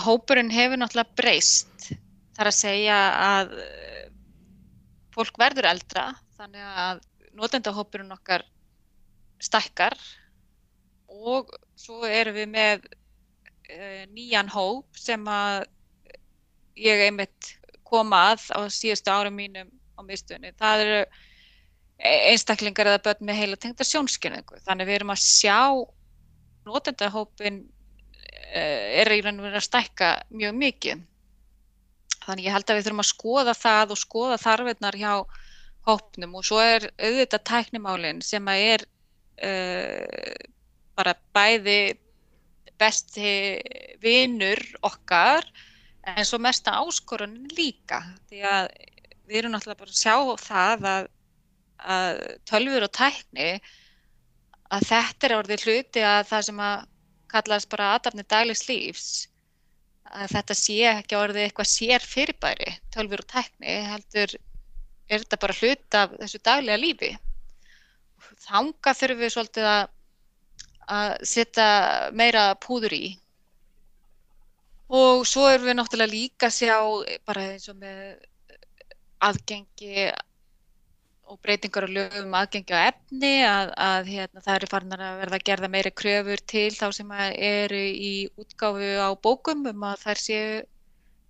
hópurinn 0.04 0.52
hefur 0.54 0.80
náttúrulega 0.80 1.18
breyst, 1.18 1.90
þar 2.38 2.50
að 2.52 2.58
segja 2.58 2.98
að 3.26 3.54
fólk 5.14 5.40
verður 5.40 5.70
eldra, 5.72 6.06
þannig 6.38 6.68
að 6.84 7.04
notendahópurinn 7.36 8.14
okkar 8.14 8.44
stækkar 9.40 9.96
og 11.10 11.50
svo 11.78 12.04
erum 12.06 12.36
við 12.36 12.48
með 12.52 12.86
uh, 12.86 14.04
nýjan 14.14 14.50
hóp 14.52 14.98
sem 14.98 15.24
að 15.30 15.64
ég 16.80 17.06
einmitt 17.08 17.54
kom 17.88 18.12
að 18.14 18.46
á 18.54 18.60
síðustu 18.70 19.10
árum 19.12 19.36
mínum 19.36 19.70
á 19.98 20.00
miðstöðunni. 20.06 20.54
Það 20.60 20.84
eru 20.84 21.00
einstaklingar 22.00 22.88
eða 22.88 23.02
börn 23.04 23.26
með 23.28 23.40
heila 23.42 23.58
tengda 23.60 23.86
sjónskynningu. 23.86 24.60
Þannig 24.64 24.88
við 24.88 24.98
erum 25.00 25.12
að 25.14 25.22
sjá 25.24 25.58
notendahópin 26.68 27.62
uh, 27.64 29.00
er 29.00 29.12
í 29.12 29.20
raun 29.20 29.40
og 29.40 29.46
verið 29.48 29.60
að 29.60 29.68
stækka 29.68 30.10
mjög 30.32 30.58
mikið. 30.64 31.06
Þannig 32.24 32.46
ég 32.46 32.56
held 32.56 32.70
að 32.70 32.78
við 32.78 32.88
þurfum 32.88 33.04
að 33.04 33.10
skoða 33.10 33.56
það 33.56 33.94
og 33.94 34.00
skoða 34.00 34.40
þarfinnar 34.40 35.00
hjá 35.00 35.14
hópnum 35.88 36.36
og 36.36 36.46
svo 36.46 36.60
er 36.60 36.90
auðvitað 37.00 37.46
tæknimálinn 37.48 38.20
sem 38.24 38.48
að 38.52 38.64
er 38.74 38.86
uh, 39.48 40.46
bara 40.98 41.16
bæði 41.34 41.80
besti 42.80 43.32
vinnur 44.00 44.60
okkar 44.86 45.44
en 46.08 46.24
svo 46.24 46.40
mesta 46.40 46.78
áskorunin 46.80 47.50
líka 47.56 48.02
því 48.30 48.44
að 48.48 48.68
við 49.28 49.40
erum 49.42 49.54
náttúrulega 49.54 49.82
bara 49.82 49.92
að 49.92 50.00
sjá 50.00 50.14
það 50.40 50.86
að, 50.90 51.08
að 51.80 52.20
tölfur 52.48 52.86
og 52.86 52.92
tækni 52.96 53.50
að 54.70 54.86
þetta 54.90 55.26
er 55.28 55.36
orðið 55.38 55.66
hluti 55.66 56.04
að 56.06 56.22
það 56.30 56.46
sem 56.48 56.62
að 56.66 56.86
kallast 57.30 57.70
bara 57.70 57.92
aðdafni 57.94 58.26
daglegs 58.26 58.66
lífs. 58.68 59.08
Að 60.10 60.34
þetta 60.34 60.56
sé 60.58 60.78
ekki 60.90 61.18
orðið 61.18 61.46
eitthvað 61.46 61.70
sér 61.70 62.06
fyrirbæri 62.12 62.72
tölfur 62.94 63.22
og 63.22 63.30
tækni 63.30 63.78
heldur 63.92 64.36
er 65.10 65.22
þetta 65.24 65.40
bara 65.42 65.58
hluti 65.60 66.00
af 66.02 66.18
þessu 66.18 66.42
daglega 66.42 66.82
lífi. 66.82 67.14
Þanga 68.40 68.94
þurfum 68.96 69.24
við 69.24 69.34
svolítið 69.34 69.70
að 69.70 69.88
að 70.90 71.12
setja 71.28 71.66
meira 72.16 72.50
púður 72.62 72.94
í. 72.96 73.04
Og 74.90 75.22
svo 75.28 75.46
erum 75.46 75.68
við 75.68 75.76
náttúrulega 75.78 76.12
líka 76.12 76.48
að 76.48 76.56
sjá 76.56 76.76
bara 77.28 77.46
eins 77.52 77.68
og 77.70 77.78
með 77.78 78.00
aðgengi 79.22 80.08
og 81.30 81.38
breytingar 81.44 81.86
og 81.86 81.94
lögum 81.94 82.36
aðgengi 82.36 82.74
á 82.74 82.90
efni 82.90 83.32
að, 83.46 83.72
að 83.86 84.10
hérna, 84.10 84.44
það 84.44 84.56
eru 84.58 84.70
farin 84.72 84.96
að 84.96 85.20
verða 85.22 85.38
að 85.38 85.46
gerða 85.50 85.72
meiri 85.72 85.94
kröfur 86.02 86.44
til 86.52 86.68
þá 86.74 86.86
sem 86.98 87.12
eru 87.20 87.82
í 88.10 88.12
útgáfu 88.40 88.92
á 88.98 89.10
bókum 89.14 89.66
um 89.70 89.88
að 89.90 90.04
þær 90.04 90.22
séu 90.26 90.62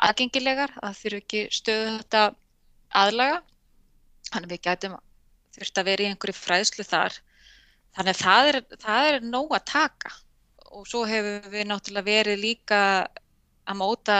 aðgengilegar, 0.00 0.72
að 0.80 1.00
þurfu 1.02 1.20
ekki 1.20 1.46
stöðu 1.52 1.96
þetta 1.98 2.22
aðlaga. 3.02 3.42
Þannig 4.30 4.54
við 4.54 4.62
gætum 4.64 5.00
þurft 5.56 5.80
að 5.82 5.90
vera 5.90 6.04
í 6.06 6.08
einhverju 6.08 6.40
fræðslu 6.40 6.86
þar 6.88 7.20
Þannig 7.96 8.14
að 8.14 8.22
það 8.22 8.48
er, 8.50 8.58
það 8.84 9.08
er 9.08 9.24
nóg 9.26 9.56
að 9.56 9.66
taka 9.70 10.12
og 10.70 10.86
svo 10.86 11.02
hefur 11.10 11.48
við 11.50 11.66
náttúrulega 11.66 12.06
verið 12.06 12.42
líka 12.44 12.80
að 13.70 13.78
móta 13.78 14.18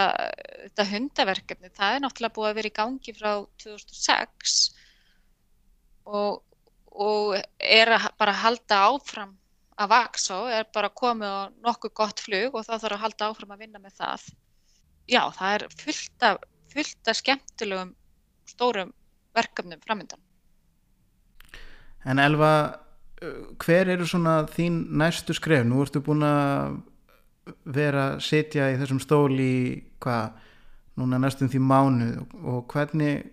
þetta 0.65 0.87
hundaverkefni. 0.91 1.71
Það 1.77 1.95
er 1.95 2.03
náttúrulega 2.05 2.37
búið 2.37 2.49
að 2.51 2.59
vera 2.59 2.71
í 2.71 2.77
gangi 2.81 3.15
frá 3.15 3.31
2006 3.63 4.57
og, 6.07 6.40
og 6.90 7.37
er 7.59 7.95
að 7.97 8.09
bara 8.21 8.35
að 8.35 8.42
halda 8.45 8.80
áfram 8.90 9.35
að 9.80 9.92
vaksa 9.95 10.38
og 10.42 10.52
er 10.52 10.66
bara 10.75 10.92
komið 10.92 11.33
á 11.33 11.40
nokkuð 11.64 11.95
gott 11.97 12.21
flug 12.21 12.57
og 12.59 12.66
það 12.66 12.83
þarf 12.85 12.97
að 12.97 13.04
halda 13.04 13.28
áfram 13.30 13.54
að 13.54 13.62
vinna 13.64 13.80
með 13.83 13.97
það. 14.02 14.26
Já, 15.11 15.23
það 15.37 15.54
er 15.54 15.64
fullt 15.80 16.26
af, 16.26 16.42
fullt 16.73 17.11
af 17.11 17.19
skemmtilegum 17.19 17.95
stórum 18.50 18.92
verkefnum 19.37 19.80
framöndan. 19.87 20.21
En 22.04 22.19
Elva, 22.19 22.52
hver 23.61 23.90
eru 23.92 24.07
svona 24.09 24.45
þín 24.49 24.85
næstu 25.00 25.37
skref? 25.37 25.66
Nú 25.69 25.83
ertu 25.85 26.02
búin 26.04 26.25
að 26.25 26.78
vera 27.64 28.07
að 28.14 28.23
setja 28.25 28.71
í 28.73 28.78
þessum 28.80 29.00
stól 29.02 29.33
í 29.40 29.83
hvað, 30.02 30.33
núna 31.00 31.21
næstum 31.21 31.50
því 31.50 31.61
mánu 31.64 32.11
og 32.45 32.64
hvernig 32.73 33.28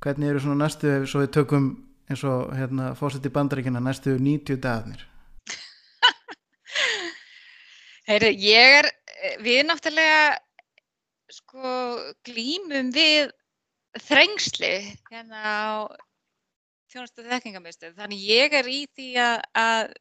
hvernig 0.00 0.30
eru 0.30 0.42
svona 0.42 0.64
næstu, 0.64 0.88
ef 0.88 1.14
við 1.14 1.32
tökum 1.36 1.70
eins 2.10 2.22
og 2.26 2.54
hérna 2.56 2.94
fórsett 2.98 3.26
í 3.28 3.32
bandaríkina 3.34 3.82
næstu 3.84 4.16
90 4.18 4.60
dagarnir? 4.64 5.02
Heyri, 8.08 8.30
ég 8.42 8.78
er, 8.80 8.88
við 9.44 9.66
náttúrulega 9.68 10.38
sko 11.30 11.74
glýmum 12.26 12.90
við 12.94 13.30
þrengsli 14.06 14.72
hérna 15.10 15.42
á 15.44 15.66
þjónustu 16.90 17.26
þekkingamistið. 17.26 17.94
Þannig 17.98 18.24
ég 18.26 18.56
er 18.58 18.70
í 18.70 18.80
því 18.96 19.10
að, 19.22 19.36
að 19.60 19.92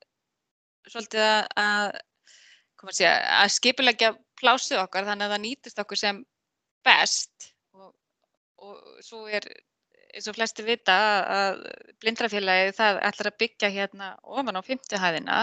svolítið 0.89 1.25
að, 1.27 1.43
að, 1.61 1.87
að 3.11 3.53
skipilegja 3.53 4.13
plásið 4.39 4.81
okkar 4.81 5.05
þannig 5.09 5.27
að 5.27 5.33
það 5.35 5.45
nýtist 5.45 5.81
okkur 5.83 6.01
sem 6.01 6.23
best 6.87 7.49
og, 7.75 7.91
og 8.63 9.03
svo 9.05 9.27
er 9.27 9.45
eins 10.13 10.27
og 10.29 10.37
flesti 10.37 10.65
vita 10.65 10.95
að 11.35 11.61
blindrafélagi 12.01 12.73
það 12.77 13.01
ætlar 13.09 13.31
að 13.31 13.39
byggja 13.43 13.71
hérna 13.75 14.09
ofan 14.23 14.59
á 14.59 14.61
fymtihæðina 14.65 15.39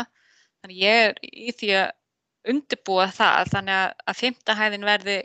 þannig 0.60 0.82
ég 0.82 1.06
er 1.06 1.16
í 1.22 1.54
því 1.54 1.72
að 1.80 2.52
undirbúa 2.52 3.08
það 3.14 3.54
þannig 3.54 3.96
að 4.10 4.20
fymtahæðin 4.20 4.86
verði 4.86 5.16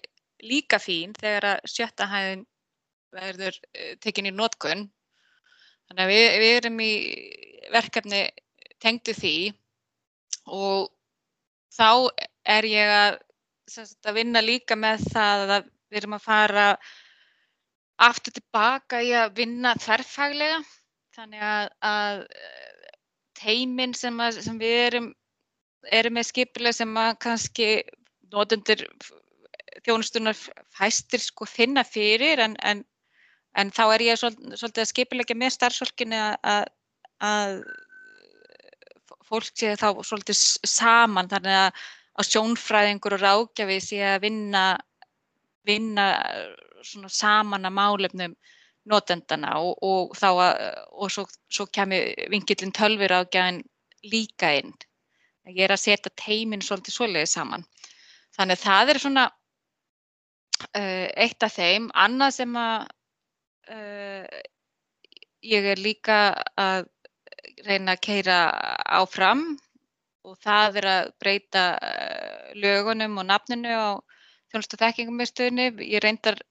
líka 0.42 0.80
fín 0.82 1.14
þegar 1.18 1.52
að 1.52 1.70
sjötta 1.70 2.08
hæðin 2.10 2.48
verður 3.14 3.58
eh, 3.76 3.94
tekin 4.02 4.30
í 4.30 4.34
nótkunn 4.34 4.88
Þannig 5.92 6.06
að 6.08 6.12
við, 6.16 6.26
við 6.40 6.54
erum 6.56 6.78
í 6.80 6.92
verkefni 7.74 8.20
tengdu 8.80 9.12
því 9.12 9.36
og 10.48 10.86
þá 11.76 11.90
er 12.48 12.68
ég 12.70 12.92
að 12.96 13.18
sagt, 13.68 13.98
að 14.08 14.16
vinna 14.22 14.40
líka 14.40 14.78
með 14.80 15.04
það 15.12 15.44
að 15.58 15.66
við 15.92 16.00
erum 16.00 16.16
að 16.16 16.24
fara 16.24 16.66
aftur 18.02 18.36
tilbaka 18.36 19.02
í 19.06 19.12
að 19.18 19.36
vinna 19.40 19.74
þverfaglega. 19.80 20.62
Þannig 21.16 21.44
að, 21.44 21.66
að 21.86 22.22
teimin 23.42 23.96
sem, 23.98 24.20
að, 24.24 24.40
sem 24.46 24.60
við 24.62 24.78
erum, 24.86 25.10
erum 25.92 26.16
með 26.18 26.30
skipilega 26.30 26.80
sem 26.80 26.94
að 27.02 27.12
kannski 27.26 27.68
notendur 28.32 28.86
þjónustunar 29.86 30.38
fæstir 30.76 31.24
sko 31.24 31.48
finna 31.50 31.84
fyrir 31.88 32.42
en, 32.44 32.56
en, 32.64 32.84
en 33.58 33.72
þá 33.74 33.84
er 33.96 34.06
ég 34.12 34.20
svolítið, 34.22 34.84
að 34.84 34.92
skipilega 34.92 35.38
með 35.38 35.56
starfsfólkinu 35.58 36.22
að, 36.22 36.70
að 37.28 37.58
fólk 39.32 39.52
sé 39.56 39.74
þá 39.80 39.90
svolítið 40.04 40.40
saman. 40.68 41.32
Þannig 41.32 41.60
að 41.60 42.30
sjónfræðingur 42.32 43.18
og 43.18 43.24
rákjafi 43.24 43.80
sé 43.84 44.02
að 44.06 44.26
vinna, 44.28 44.66
vinna 45.68 46.08
saman 46.84 47.68
að 47.68 47.78
málefnum 47.78 48.36
notendana 48.90 49.58
og, 49.62 49.76
og 49.86 50.16
þá 50.18 50.30
að, 50.32 50.62
og 50.98 51.12
svo, 51.14 51.26
svo 51.54 51.68
kemur 51.74 52.14
vingillin 52.34 52.74
tölfur 52.74 53.14
ágæðin 53.14 53.62
líka 54.10 54.56
inn. 54.58 54.74
Ég 55.50 55.66
er 55.66 55.74
að 55.74 55.84
setja 55.84 56.14
teimin 56.18 56.64
svolítið 56.66 56.96
svoleiðið 56.96 57.30
saman. 57.30 57.66
Þannig 58.38 58.58
að 58.58 58.66
það 58.66 58.92
er 58.94 59.00
svona 59.04 59.26
uh, 60.70 61.08
eitt 61.18 61.46
af 61.46 61.58
þeim. 61.58 61.90
Annað 61.98 62.36
sem 62.40 62.58
að 62.58 62.88
uh, 63.74 64.42
ég 65.46 65.70
er 65.74 65.82
líka 65.82 66.22
að 66.60 66.88
reyna 67.66 67.96
að 67.96 68.04
keira 68.06 68.38
áfram 69.02 69.44
og 70.26 70.38
það 70.42 70.82
er 70.82 70.90
að 70.92 71.12
breyta 71.22 71.66
uh, 71.78 72.54
lögunum 72.58 73.20
og 73.22 73.30
nafninu 73.30 73.74
á 73.74 73.92
þjónustu 74.52 74.82
þekkingum 74.82 75.24
í 75.24 75.30
stöðunni. 75.30 75.68
Ég 75.90 76.04
reyndar 76.06 76.42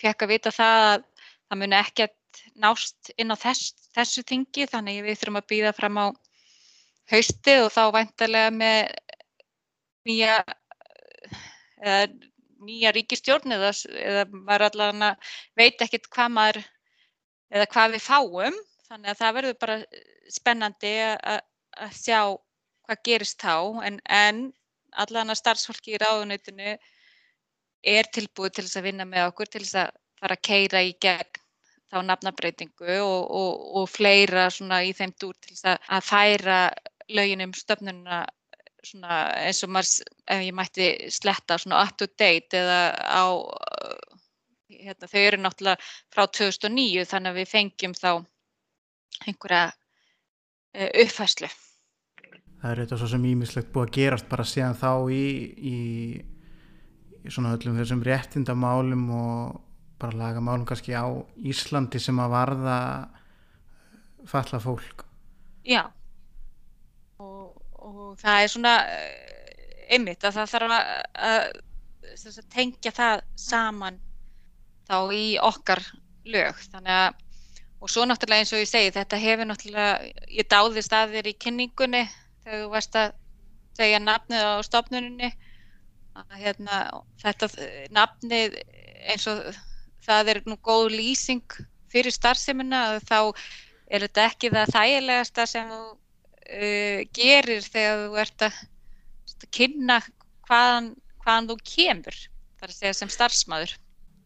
fekk 0.00 0.24
að 0.26 0.32
vita 0.34 0.52
það 0.54 0.84
að 0.90 1.08
það 1.46 1.60
muni 1.62 1.78
ekkert 1.80 2.42
nást 2.60 3.10
inn 3.16 3.32
á 3.32 3.36
þess, 3.38 3.74
þessu 3.96 4.24
þingi 4.28 4.68
þannig 4.70 5.02
við 5.06 5.18
þurfum 5.20 5.40
að 5.40 5.50
býða 5.52 5.74
fram 5.76 6.00
á 6.00 6.06
hausti 7.12 7.58
og 7.62 7.70
þá 7.72 7.82
væntalega 7.94 8.52
með 8.54 8.80
nýja 10.06 10.38
eða 11.82 12.00
nýja 12.66 12.92
ríkistjórn 12.96 13.54
eða, 13.56 13.72
eða 14.00 14.24
maður 14.32 14.66
allavega 14.70 15.10
veit 15.58 15.82
ekkert 15.84 16.08
hvað 16.12 16.32
maður 16.36 16.62
eða 17.52 17.68
hvað 17.72 17.94
við 17.94 18.04
fáum. 18.06 18.58
Þannig 18.86 19.12
að 19.12 19.20
það 19.20 19.36
verður 19.36 19.58
bara 19.62 19.76
spennandi 20.32 20.92
að 21.06 21.96
sjá 21.98 22.20
hvað 22.86 23.02
gerist 23.08 23.42
þá. 23.42 23.56
En, 23.86 23.98
en 24.06 24.42
allavega 24.96 25.38
starfsfólki 25.38 25.96
í 25.96 26.00
ráðunöytinu 26.02 26.76
er 27.86 28.08
tilbúið 28.12 28.56
til 28.56 28.66
þess 28.66 28.80
að 28.80 28.88
vinna 28.88 29.06
með 29.08 29.30
okkur 29.30 29.50
til 29.52 29.62
þess 29.64 29.80
að 29.84 29.98
fara 30.20 30.36
að 30.38 30.46
keira 30.48 30.82
í 30.82 30.94
gegn 31.02 31.42
þá 31.86 31.98
nafnabreitingu 32.02 32.96
og, 32.98 33.20
og, 33.40 33.66
og 33.80 33.90
fleira 33.90 34.48
í 34.82 34.94
þeim 34.96 35.12
dúr 35.20 35.36
til 35.38 35.54
þess 35.54 35.76
að 35.86 36.06
færa 36.08 36.58
lögin 37.14 37.44
um 37.46 37.54
stöfnununa 37.54 38.24
eins 38.94 39.62
og 39.64 39.72
maður, 39.74 40.06
ef 40.30 40.42
ég 40.44 40.54
mætti 40.54 40.88
sletta 41.10 41.58
svona 41.58 41.82
up 41.86 41.96
to 41.98 42.06
date 42.18 42.58
eða 42.58 42.80
á, 43.02 43.26
hérna, 44.70 45.08
þau 45.10 45.20
eru 45.20 45.40
náttúrulega 45.42 45.80
frá 46.14 46.26
2009 46.26 47.06
þannig 47.10 47.32
að 47.32 47.40
við 47.40 47.50
fengjum 47.50 47.96
þá 47.96 48.10
einhverja 49.26 49.64
uh, 49.72 50.90
uppfæslu. 51.02 51.50
Það 52.60 52.70
er 52.70 52.82
eitthvað 52.82 53.02
svo 53.02 53.10
sem 53.10 53.26
ímislegt 53.30 53.72
búið 53.74 53.88
að 53.88 53.96
gerast 53.98 54.30
bara 54.30 54.46
síðan 54.46 54.78
þá 54.78 54.90
í, 55.12 55.26
í, 55.56 55.76
í 57.26 57.32
svona 57.34 57.54
öllum 57.56 57.78
þessum 57.80 58.02
réttindamálum 58.06 59.04
og 59.16 59.60
bara 60.00 60.18
laga 60.18 60.42
málum 60.44 60.66
kannski 60.68 60.94
á 60.96 61.06
Íslandi 61.36 62.00
sem 62.02 62.18
að 62.20 62.32
varða 62.34 62.78
falla 64.28 64.60
fólk. 64.62 65.04
Já. 65.66 65.82
Og, 67.22 67.54
og 67.80 68.16
það 68.20 68.42
er 68.42 68.52
svona 68.52 68.74
eh, 68.92 69.86
einmitt 69.96 70.24
að 70.26 70.40
það 70.40 70.50
þarf 70.54 70.74
að, 70.76 70.90
að, 71.28 71.46
að 72.32 72.42
tengja 72.52 72.92
það 72.96 73.22
saman 73.40 74.02
þá 74.86 74.98
í 75.14 75.24
okkar 75.42 75.82
lög. 76.26 76.60
Þannig 76.72 76.98
að 77.04 77.22
og 77.76 77.92
svo 77.92 78.06
náttúrulega 78.08 78.42
eins 78.42 78.52
og 78.56 78.62
ég 78.62 78.70
segi 78.70 78.92
þetta 78.94 79.18
hefur 79.20 79.48
náttúrulega 79.50 79.96
ég 80.32 80.48
dáði 80.50 80.82
staðir 80.84 81.28
í 81.28 81.36
kynningunni 81.38 82.06
þegar 82.42 82.62
þú 82.62 82.70
varst 82.72 82.96
að 82.98 83.12
segja 83.76 84.00
nafnið 84.00 84.46
á 84.48 84.54
stofnuninni 84.64 85.30
að 86.16 86.36
hérna 86.40 86.80
þetta 87.22 87.48
nafnið 87.94 88.58
eins 89.06 89.26
og 89.30 89.42
það 90.06 90.32
er 90.32 90.42
nú 90.46 90.56
góð 90.64 90.90
lýsing 90.94 91.58
fyrir 91.92 92.14
starfseminna 92.14 93.00
þá 93.06 93.32
er 93.86 94.06
þetta 94.06 94.26
ekki 94.30 94.52
það 94.54 94.74
þægilegasta 94.74 95.46
sem 95.50 95.70
þú 95.70 95.82
uh, 95.86 97.00
gerir 97.16 97.66
þegar 97.66 98.04
þú 98.04 98.20
ert 98.22 98.46
að, 98.48 98.60
að 99.36 99.48
kynna 99.58 99.98
hvaðan, 100.48 100.92
hvaðan 101.24 101.50
þú 101.50 101.58
kemur 101.72 102.20
þar 102.56 102.72
að 102.72 102.78
segja 102.78 102.96
sem 103.00 103.12
starfsmæður 103.12 103.76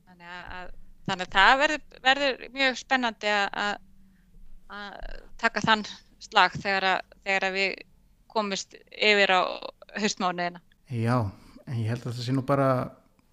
þannig 0.09 0.33
að, 0.37 0.73
þannig 1.09 1.27
að 1.27 1.37
það 1.37 1.53
verður, 1.65 1.85
verður 2.07 2.47
mjög 2.57 2.81
spennandi 2.81 3.35
að, 3.35 3.77
að 4.71 5.21
taka 5.41 5.65
þann 5.67 5.87
slag 6.21 6.57
þegar, 6.61 7.05
þegar 7.25 7.55
við 7.57 7.79
komist 8.31 8.77
yfir 8.95 9.33
á 9.35 9.41
höstmániðina 10.01 10.61
Já, 10.91 11.31
en 11.71 11.79
ég 11.79 11.93
held 11.93 12.05
að 12.05 12.17
það 12.17 12.27
sé 12.27 12.35
nú 12.35 12.45
bara 12.47 12.71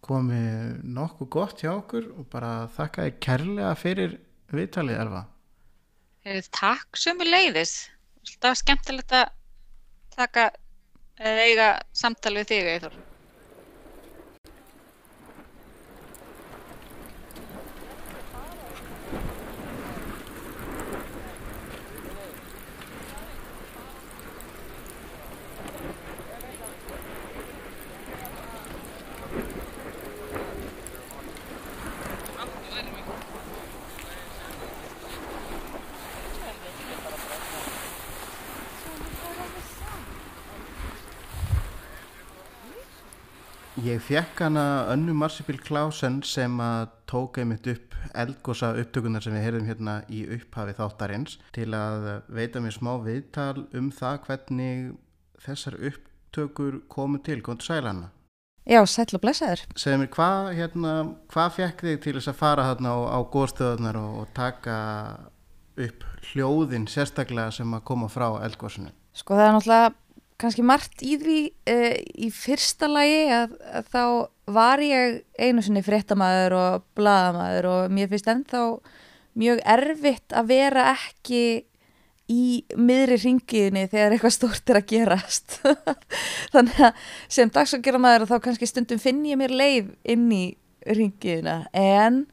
komið 0.06 0.84
nokkuð 0.98 1.30
gott 1.34 1.64
hjá 1.64 1.72
okkur 1.74 2.12
og 2.14 2.30
bara 2.32 2.52
þakka 2.76 3.08
þér 3.08 3.18
kærlega 3.26 3.74
fyrir 3.82 4.16
viðtalið 4.54 5.02
Elva 5.02 5.24
Takk 6.54 7.00
sömu 7.00 7.28
leiðis 7.28 7.76
það 8.38 8.50
var 8.50 8.60
skemmtilegt 8.62 9.14
að 9.16 9.28
taka 10.18 10.50
eða 11.18 11.46
eiga 11.50 11.68
samtal 11.96 12.36
við 12.38 12.50
þig 12.52 12.72
Eithor 12.76 12.98
Ég 43.88 44.02
fekk 44.04 44.42
hana 44.42 44.88
önnu 44.92 45.14
Marsibil 45.16 45.60
Klausen 45.64 46.18
sem 46.26 46.58
að 46.60 46.90
tók 47.08 47.38
einmitt 47.40 47.68
upp 47.72 47.94
eldgósa 48.20 48.74
upptökunar 48.82 49.24
sem 49.24 49.36
við 49.38 49.46
heyrðum 49.46 49.68
hérna 49.70 49.94
í 50.12 50.24
upphafi 50.36 50.74
þáttarins 50.76 51.38
til 51.56 51.70
að 51.78 52.08
veita 52.36 52.60
mér 52.64 52.76
smá 52.76 52.90
viðtal 53.06 53.64
um 53.80 53.88
það 53.96 54.18
hvernig 54.26 54.82
þessar 55.46 55.78
upptökur 55.90 56.82
komu 56.92 57.22
til, 57.24 57.38
komið 57.46 57.64
sælana. 57.70 58.10
Já, 58.68 58.82
sæl 58.84 59.08
og 59.16 59.24
blessaður. 59.24 59.64
Segð 59.80 60.02
mér, 60.02 60.12
hvað 60.18 60.50
hérna, 60.58 60.96
hva 61.32 61.46
fekk 61.56 61.86
þig 61.88 62.02
til 62.04 62.16
þess 62.18 62.32
að 62.34 62.40
fara 62.42 62.68
hérna 62.68 62.92
á, 62.92 62.98
á 63.08 63.20
góðstöðunar 63.38 64.02
og, 64.02 64.18
og 64.26 64.34
taka 64.36 64.82
upp 65.88 66.04
hljóðin 66.34 66.90
sérstaklega 66.92 67.56
sem 67.62 67.78
að 67.78 67.88
koma 67.88 68.12
frá 68.12 68.34
eldgósinu? 68.50 68.92
Sko 69.16 69.40
það 69.40 69.46
er 69.46 69.56
náttúrulega 69.56 69.96
kannski 70.42 70.66
margt 70.66 71.02
í 71.06 71.16
því 71.22 71.38
uh, 71.72 71.96
í 72.26 72.30
fyrsta 72.34 72.90
lagi 72.92 73.24
að, 73.34 73.56
að 73.80 73.92
þá 73.94 74.04
var 74.58 74.84
ég 74.84 75.22
einu 75.40 75.64
sinni 75.66 75.84
fréttamaður 75.84 76.56
og 76.58 76.86
bladamaður 76.98 77.70
og 77.72 77.96
mér 77.96 78.12
finnst 78.12 78.30
ennþá 78.32 78.62
mjög 79.38 79.64
erfitt 79.70 80.36
að 80.36 80.54
vera 80.54 80.92
ekki 80.94 81.42
í 82.28 82.64
miðri 82.76 83.18
ringiðinni 83.22 83.86
þegar 83.88 84.16
eitthvað 84.16 84.36
stórt 84.36 84.72
er 84.72 84.80
að 84.82 84.88
gerast. 84.92 85.60
Þannig 86.54 86.80
að 86.90 87.04
sem 87.32 87.52
dagsakjöramaður 87.56 88.28
þá 88.32 88.38
kannski 88.48 88.70
stundum 88.70 89.02
finn 89.02 89.24
ég 89.28 89.40
mér 89.40 89.54
leið 89.56 89.94
inn 90.12 90.26
í 90.36 90.46
ringiðina 90.88 91.62
en 91.76 92.26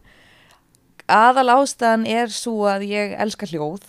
aðal 1.11 1.51
ástæðan 1.59 2.07
er 2.11 2.33
svo 2.33 2.65
að 2.71 2.89
ég 2.91 3.15
elska 3.23 3.49
hljóð. 3.51 3.85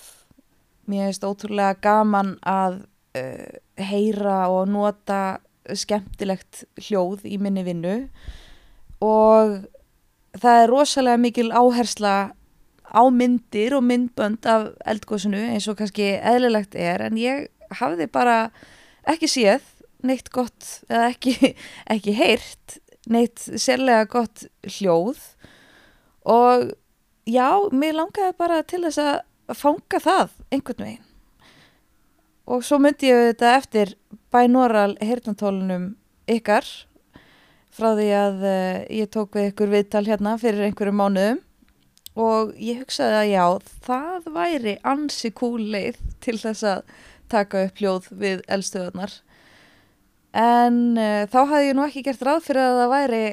Mér 0.85 1.09
finnst 1.09 1.25
ótrúlega 1.25 1.79
gaman 1.81 2.35
að 2.45 2.83
uh, 3.17 3.57
heyra 3.77 4.45
og 4.53 4.69
nota 4.71 5.39
skemmtilegt 5.73 6.63
hljóð 6.79 7.25
í 7.27 7.37
minni 7.41 7.65
vinnu. 7.65 7.95
Og 9.03 9.65
það 10.39 10.61
er 10.61 10.71
rosalega 10.71 11.21
mikil 11.21 11.51
áhersla 11.55 12.15
á 12.85 13.01
myndir 13.11 13.75
og 13.75 13.85
myndbönd 13.87 14.45
af 14.47 14.69
eldgóðsunu 14.87 15.41
eins 15.51 15.67
og 15.71 15.79
kannski 15.79 16.15
eðlilegt 16.19 16.77
er 16.77 17.07
en 17.07 17.17
ég 17.19 17.47
hafði 17.79 18.07
bara 18.11 18.37
ekki 19.09 19.29
séð 19.31 19.65
neitt 20.05 20.29
gott 20.33 20.85
eða 20.89 21.09
ekki, 21.11 21.55
ekki 21.95 22.15
heyrt 22.15 22.79
neitt 23.09 23.41
sérlega 23.41 24.05
gott 24.09 24.47
hljóð. 24.77 25.19
Og 26.25 26.71
já, 27.29 27.49
mér 27.73 27.99
langaði 27.99 28.37
bara 28.37 28.63
til 28.65 28.85
þess 28.87 29.01
að 29.01 29.57
fanga 29.57 30.01
það 30.01 30.39
einhvern 30.53 30.87
veginn 30.87 31.04
og 32.45 32.65
svo 32.65 32.79
myndi 32.81 33.09
ég 33.09 33.31
þetta 33.31 33.53
eftir 33.59 33.95
bænoral 34.33 34.93
hirtantólunum 35.01 35.93
ykkar 36.29 36.67
frá 37.75 37.91
því 37.97 38.07
að 38.15 38.45
uh, 38.45 38.85
ég 39.01 39.11
tók 39.11 39.35
við 39.35 39.51
ykkur 39.51 39.73
viðtal 39.73 40.05
hérna 40.07 40.37
fyrir 40.39 40.69
einhverju 40.69 40.95
mánuðum. 40.95 41.41
Og 42.15 42.53
ég 42.63 42.79
hugsaði 42.79 43.15
að 43.19 43.31
já, 43.33 43.45
það 43.83 44.27
væri 44.37 44.75
ansi 44.87 45.33
kúleið 45.35 45.97
til 46.23 46.37
þess 46.39 46.63
að 46.63 46.93
taka 47.27 47.65
upp 47.67 47.81
hljóð 47.81 48.07
við 48.15 48.45
eldstöðunar 48.47 49.17
en 50.35 50.79
uh, 50.99 51.23
þá 51.31 51.39
hafði 51.47 51.67
ég 51.69 51.75
nú 51.77 51.83
ekki 51.87 52.03
gert 52.05 52.23
ráð 52.27 52.41
fyrir 52.49 52.61
að 52.61 52.79
það 52.81 52.93
væri 52.93 53.23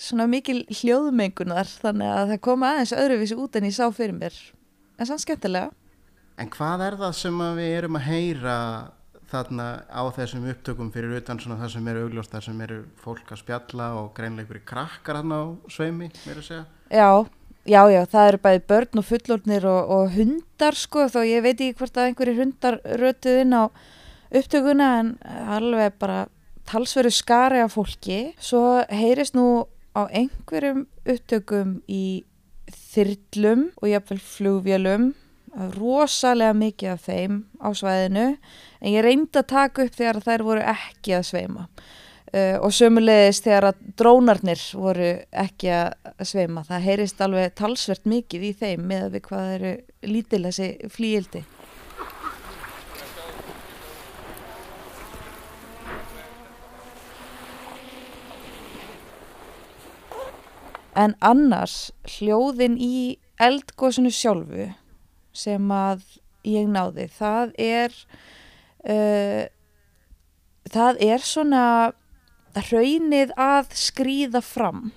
svona 0.00 0.26
mikil 0.30 0.58
hljóðmengunar 0.68 1.68
þannig 1.80 2.14
að 2.14 2.32
það 2.32 2.42
koma 2.46 2.72
aðeins 2.74 2.96
öðruvísi 2.96 3.38
út 3.40 3.56
en 3.56 3.68
ég 3.68 3.76
sá 3.76 3.86
fyrir 3.96 4.16
mér. 4.16 4.36
En 5.00 5.08
sann 5.08 5.20
skemmtilega 5.20 5.72
En 6.40 6.48
hvað 6.48 6.86
er 6.86 6.94
það 6.96 7.12
sem 7.18 7.42
við 7.58 7.74
erum 7.76 7.98
að 7.98 8.06
heyra 8.08 8.56
þarna 9.30 9.66
á 9.92 10.02
þessum 10.16 10.46
upptökum 10.50 10.88
fyrir 10.94 11.18
utan 11.18 11.40
svona 11.42 11.58
það 11.60 11.74
sem 11.74 11.90
eru 11.92 12.04
augljóst 12.06 12.32
það 12.32 12.46
sem 12.46 12.62
eru 12.64 12.78
fólk 13.02 13.34
að 13.34 13.42
spjalla 13.42 13.88
og 13.98 14.08
greinlega 14.16 14.48
ykkur 14.48 14.62
krakkar 14.72 15.20
hann 15.20 15.34
á 15.36 15.42
sveimi, 15.70 16.08
mér 16.24 16.40
að 16.40 16.46
segja? 16.48 16.64
Já, 16.90 17.10
já, 17.68 17.82
já, 17.92 18.00
það 18.14 18.30
eru 18.30 18.42
bæði 18.46 18.64
börn 18.72 19.02
og 19.02 19.08
fullornir 19.10 19.68
og, 19.70 19.94
og 19.96 20.16
hundar 20.16 20.80
sko 20.80 21.06
þó 21.12 21.20
ég 21.28 21.44
veit 21.44 21.54
ekki 21.60 21.78
hvort 21.78 22.00
að 22.00 22.08
einhverjir 22.08 22.40
hundar 22.40 22.80
rötuð 23.04 23.40
inn 23.44 23.54
á 23.60 23.64
upptökuna 24.40 24.90
en 25.02 25.14
alveg 25.58 26.00
bara 26.00 26.24
talsveru 26.70 27.12
skari 27.12 27.60
af 27.60 27.76
fólki 27.76 28.20
svo 28.40 28.80
heyrist 28.88 29.36
nú 29.36 29.66
á 29.92 30.08
einhverjum 30.08 30.86
upptökum 31.04 31.80
í 31.84 32.24
þyrlum 32.90 33.68
og 33.76 33.90
jafnvel 33.92 34.22
flugvélum 34.24 35.10
rosalega 35.76 36.54
mikið 36.56 36.92
af 36.92 37.06
þeim 37.08 37.40
á 37.58 37.68
svæðinu 37.74 38.26
en 38.80 38.92
ég 38.92 39.04
reyndi 39.04 39.40
að 39.40 39.50
taka 39.50 39.86
upp 39.86 39.96
þegar 39.98 40.20
þær 40.26 40.46
voru 40.46 40.66
ekki 40.74 41.16
að 41.18 41.26
sveima. 41.32 41.66
Uh, 42.30 42.56
og 42.62 42.70
sömulegis 42.70 43.40
þegar 43.42 43.72
að 43.72 43.78
drónarnir 43.98 44.60
voru 44.78 45.08
ekki 45.34 45.72
að 45.74 46.26
sveima. 46.30 46.62
Það 46.68 46.84
heyrist 46.86 47.24
alveg 47.26 47.56
talsvert 47.58 48.06
mikið 48.06 48.44
í 48.46 48.52
þeim 48.60 48.84
með 48.86 49.06
að 49.08 49.16
við 49.16 49.24
hvað 49.26 49.54
eru 49.56 49.72
lítil 50.06 50.44
þessi 50.46 50.68
flíildi 50.94 51.42
En 61.00 61.14
annars 61.22 61.90
hljóðin 62.16 62.74
í 62.76 63.18
eldgóðsunu 63.40 64.10
sjálfu 64.12 64.70
sem 65.32 65.72
að 65.72 66.04
ég 66.46 66.68
náði. 66.70 67.06
Það 67.12 67.54
er 67.60 67.96
uh, 68.88 69.44
það 70.70 71.02
er 71.06 71.24
svona 71.24 71.64
raunnið 72.70 73.34
að 73.38 73.74
skrýða 73.78 74.42
fram. 74.42 74.90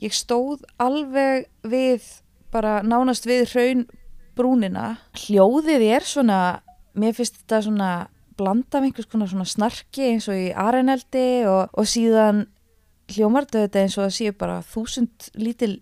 Ég 0.00 0.14
stóð 0.16 0.64
alveg 0.80 1.48
við 1.60 2.06
bara 2.50 2.80
nánast 2.82 3.28
við 3.28 3.50
raun 3.54 3.84
brúnina 4.38 4.94
hljóðið 5.26 5.84
er 5.90 6.06
svona 6.06 6.38
mér 6.98 7.14
finnst 7.16 7.42
þetta 7.42 7.60
svona 7.66 7.90
blanda 8.40 8.80
af 8.80 8.86
einhvers 8.86 9.10
konar 9.10 9.30
svona 9.30 9.48
snarki 9.48 10.06
eins 10.14 10.28
og 10.30 10.38
í 10.38 10.48
areneldi 10.56 11.44
og, 11.50 11.70
og 11.76 11.88
síðan 11.88 12.46
hljómartu 13.10 13.60
þetta 13.60 13.84
eins 13.84 13.98
og 13.98 14.06
það 14.06 14.16
séu 14.16 14.36
bara 14.40 14.60
þúsund 14.66 15.30
lítil 15.38 15.76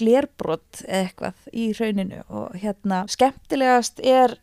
glerbrott 0.00 0.82
eða 0.86 1.00
eitthvað 1.04 1.48
í 1.52 1.68
rauninu 1.78 2.22
og 2.28 2.58
hérna 2.60 3.04
skemmtilegast 3.10 4.02
er 4.04 4.38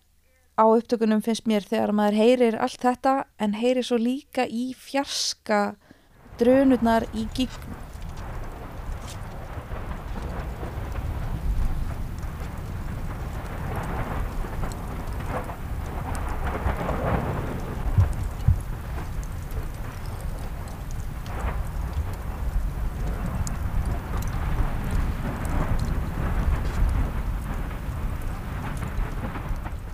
á 0.59 0.63
upptökunum 0.67 1.23
finnst 1.25 1.47
mér 1.49 1.65
þegar 1.67 1.95
maður 1.95 2.19
heyrir 2.21 2.59
allt 2.61 2.81
þetta 2.83 3.15
en 3.41 3.55
heyrir 3.57 3.87
svo 3.87 3.99
líka 4.01 4.47
í 4.47 4.71
fjarska 4.77 5.63
drönurnar 6.41 7.07
í 7.17 7.27
gíknum 7.35 7.80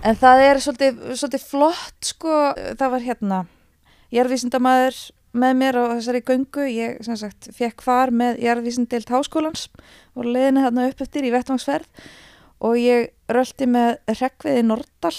En 0.08 0.16
það 0.16 0.40
er 0.40 0.58
svolítið, 0.64 1.00
svolítið 1.20 1.42
flott 1.44 2.06
sko, 2.08 2.34
það 2.80 2.92
var 2.94 3.02
hérna, 3.04 3.38
jarðvísindamæður 4.14 5.00
með 5.36 5.56
mér 5.60 5.76
á 5.76 5.84
þessari 5.90 6.22
göngu, 6.24 6.64
ég 6.72 7.02
sem 7.04 7.18
sagt 7.20 7.50
fekk 7.52 7.82
far 7.84 8.12
með 8.14 8.38
jarðvísindelt 8.40 9.10
háskólans. 9.12 9.66
Og 10.16 10.30
leðinu 10.30 10.62
þarna 10.64 10.86
upp 10.88 11.02
eftir 11.04 11.26
í 11.28 11.32
vettvangsferð. 11.34 12.06
Og 12.64 12.78
ég 12.80 13.10
röldi 13.28 13.68
með 13.68 13.98
Rekviði 14.08 14.62
Nordal 14.64 15.12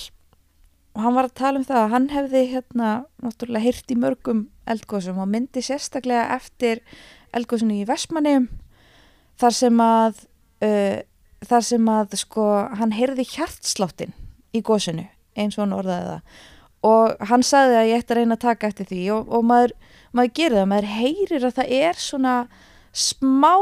og 0.97 1.03
hann 1.05 1.15
var 1.15 1.29
að 1.29 1.37
tala 1.37 1.61
um 1.61 1.67
það 1.67 1.81
að 1.83 1.93
hann 1.93 2.07
hefði 2.11 2.41
hérna 2.49 2.87
náttúrulega 3.21 3.65
hýrt 3.67 3.93
í 3.93 3.97
mörgum 4.01 4.41
eldgóðsum 4.73 5.21
og 5.21 5.29
myndi 5.29 5.61
sérstaklega 5.63 6.33
eftir 6.33 6.81
eldgóðsunu 7.37 7.77
í 7.77 7.85
Vestmanneum 7.87 8.49
þar 9.39 9.55
sem 9.55 9.83
að, 9.85 10.25
uh, 10.65 10.97
þar 11.45 11.67
sem 11.69 11.93
að 11.93 12.17
sko 12.25 12.47
hann 12.81 12.97
heyrði 12.97 13.27
hjartsláttin 13.29 14.17
í 14.55 14.63
gósinu 14.65 15.05
eins 15.39 15.57
og 15.57 15.65
hann 15.65 15.77
orðaði 15.77 16.07
það. 16.13 16.39
Og 16.89 17.27
hann 17.29 17.43
sagði 17.43 17.77
að 17.79 17.89
ég 17.89 18.01
ætti 18.01 18.15
að 18.15 18.19
reyna 18.21 18.37
að 18.37 18.45
taka 18.45 18.69
eftir 18.71 18.87
því 18.89 19.01
og, 19.15 19.29
og 19.35 19.45
maður, 19.49 19.75
maður 20.15 20.33
gerir 20.39 20.57
það, 20.59 20.69
maður 20.71 20.89
heyrir 20.95 21.47
að 21.47 21.55
það 21.59 21.73
er 21.79 22.01
svona 22.01 22.35
smá 22.95 23.53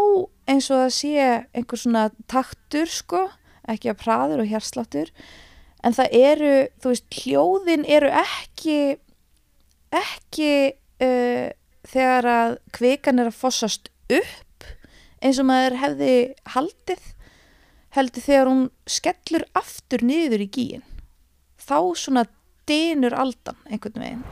eins 0.48 0.70
og 0.72 0.84
það 0.84 0.94
sé 0.96 1.26
einhver 1.58 1.82
svona 1.82 2.06
taktur 2.32 2.92
sko, 2.92 3.26
ekki 3.68 3.92
að 3.92 4.00
praður 4.04 4.44
og 4.46 4.52
hérsláttur 4.52 5.12
en 5.86 5.96
það 5.96 6.16
eru, 6.16 6.54
þú 6.82 6.94
veist, 6.94 7.20
hljóðin 7.22 7.86
eru 7.98 8.10
ekki 8.22 8.80
ekki 9.98 10.54
uh, 11.04 11.48
þegar 11.88 12.30
að 12.32 12.58
kvikan 12.76 13.22
er 13.22 13.32
að 13.32 13.40
fossast 13.40 13.92
upp 14.08 14.68
eins 15.24 15.40
og 15.42 15.48
maður 15.50 15.78
hefði 15.82 16.16
haldið 16.54 17.14
heldur 17.98 18.22
þegar 18.22 18.52
hún 18.52 18.66
skellur 18.86 19.44
aftur 19.58 20.04
niður 20.06 20.44
í 20.46 20.52
gíin 20.54 20.86
þá 21.58 21.80
svona 21.98 22.28
dynur 22.70 23.16
aldan 23.18 23.58
einhvern 23.66 24.04
veginn. 24.04 24.26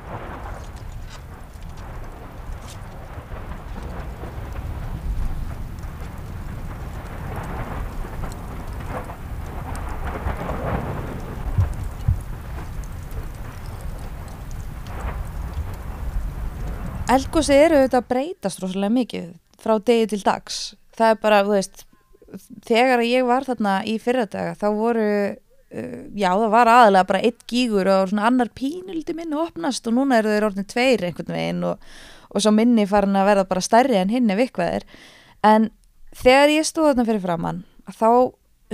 Elgósi 17.15 17.53
eru 17.53 17.77
auðvitað 17.79 18.01
að 18.01 18.07
breytast 18.09 18.61
rosalega 18.61 18.91
mikið 18.91 19.27
frá 19.61 19.77
degi 19.87 20.07
til 20.11 20.23
dags. 20.25 20.55
Það 20.97 21.11
er 21.13 21.19
bara, 21.21 21.43
þú 21.45 21.53
veist 21.53 21.83
þegar 22.65 23.03
ég 23.05 23.25
var 23.27 23.47
þarna 23.47 23.79
í 23.87 23.97
fyrradaga 24.01 24.55
þá 24.59 24.67
voru 24.75 25.09
uh, 25.35 26.01
já 26.15 26.29
það 26.31 26.49
var 26.55 26.71
aðalega 26.71 27.09
bara 27.11 27.23
eitt 27.27 27.45
gígur 27.49 27.89
og 27.91 28.11
svona 28.11 28.27
annar 28.29 28.51
pínuldi 28.55 29.15
minni 29.17 29.39
opnast 29.39 29.87
og 29.87 29.97
núna 29.97 30.19
eru 30.21 30.33
þeir 30.33 30.47
orðin 30.49 30.69
tveir 30.71 31.05
einhvern 31.07 31.35
veginn 31.37 31.63
og, 31.71 31.91
og 32.31 32.43
svo 32.43 32.53
minni 32.55 32.87
farin 32.89 33.19
að 33.19 33.29
verða 33.31 33.49
bara 33.51 33.65
stærri 33.65 33.99
en 33.99 34.13
hinn 34.13 34.31
ef 34.33 34.41
eitthvað 34.41 34.79
er. 34.79 34.87
En 35.45 35.69
þegar 36.15 36.55
ég 36.55 36.67
stóð 36.67 36.91
þarna 36.91 37.07
fyrir 37.09 37.25
framann 37.25 37.63
þá 37.93 38.09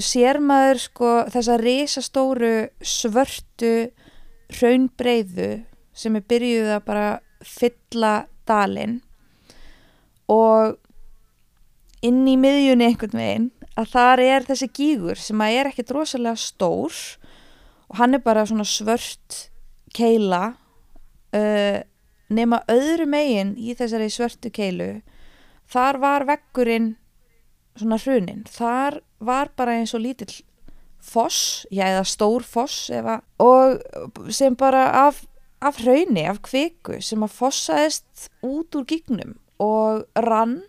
sér 0.01 0.39
maður 0.39 0.79
sko 0.85 1.09
þessa 1.31 1.57
risastóru 1.59 2.53
svörtu 2.79 3.73
raunbreiðu 4.61 5.51
sem 5.93 6.15
er 6.15 6.27
byrjuð 6.31 6.69
að 6.77 6.85
bara 6.87 7.07
fylla 7.43 8.13
dalinn 8.47 8.99
og 10.31 10.77
inn 12.05 12.23
í 12.27 12.37
miðjunni 12.39 12.87
einhvern 12.89 13.19
veginn 13.19 13.49
að 13.79 13.91
þar 13.93 14.23
er 14.25 14.47
þessi 14.47 14.67
gígur 14.75 15.19
sem 15.19 15.41
að 15.43 15.57
er 15.59 15.69
ekkert 15.71 15.93
rosalega 15.95 16.39
stór 16.39 16.97
og 17.91 17.99
hann 17.99 18.17
er 18.17 18.23
bara 18.23 18.45
svona 18.47 18.67
svört 18.67 19.47
keila 19.95 20.53
uh, 21.35 21.79
nema 22.31 22.61
öðru 22.71 23.07
megin 23.11 23.55
í 23.59 23.75
þessari 23.77 24.09
svörtu 24.11 24.51
keilu 24.53 24.91
þar 25.71 25.99
var 26.01 26.27
veggurinn 26.27 26.95
svona 27.79 27.99
hrunin. 28.01 28.43
Þar 28.51 28.99
var 29.23 29.51
bara 29.55 29.77
eins 29.79 29.93
og 29.95 30.03
lítill 30.03 30.33
foss, 31.01 31.65
já 31.71 31.85
eða 31.87 32.03
stór 32.05 32.43
foss 32.45 32.89
eða, 32.93 33.21
og 33.41 33.79
sem 34.33 34.57
bara 34.59 34.89
af 35.07 35.23
af 35.61 35.77
hrauni, 35.77 36.25
af 36.25 36.41
kviku 36.41 36.97
sem 37.05 37.21
að 37.21 37.35
fossaðist 37.37 38.29
út 38.45 38.73
úr 38.77 38.85
gígnum 38.89 39.35
og 39.61 40.07
rann 40.17 40.63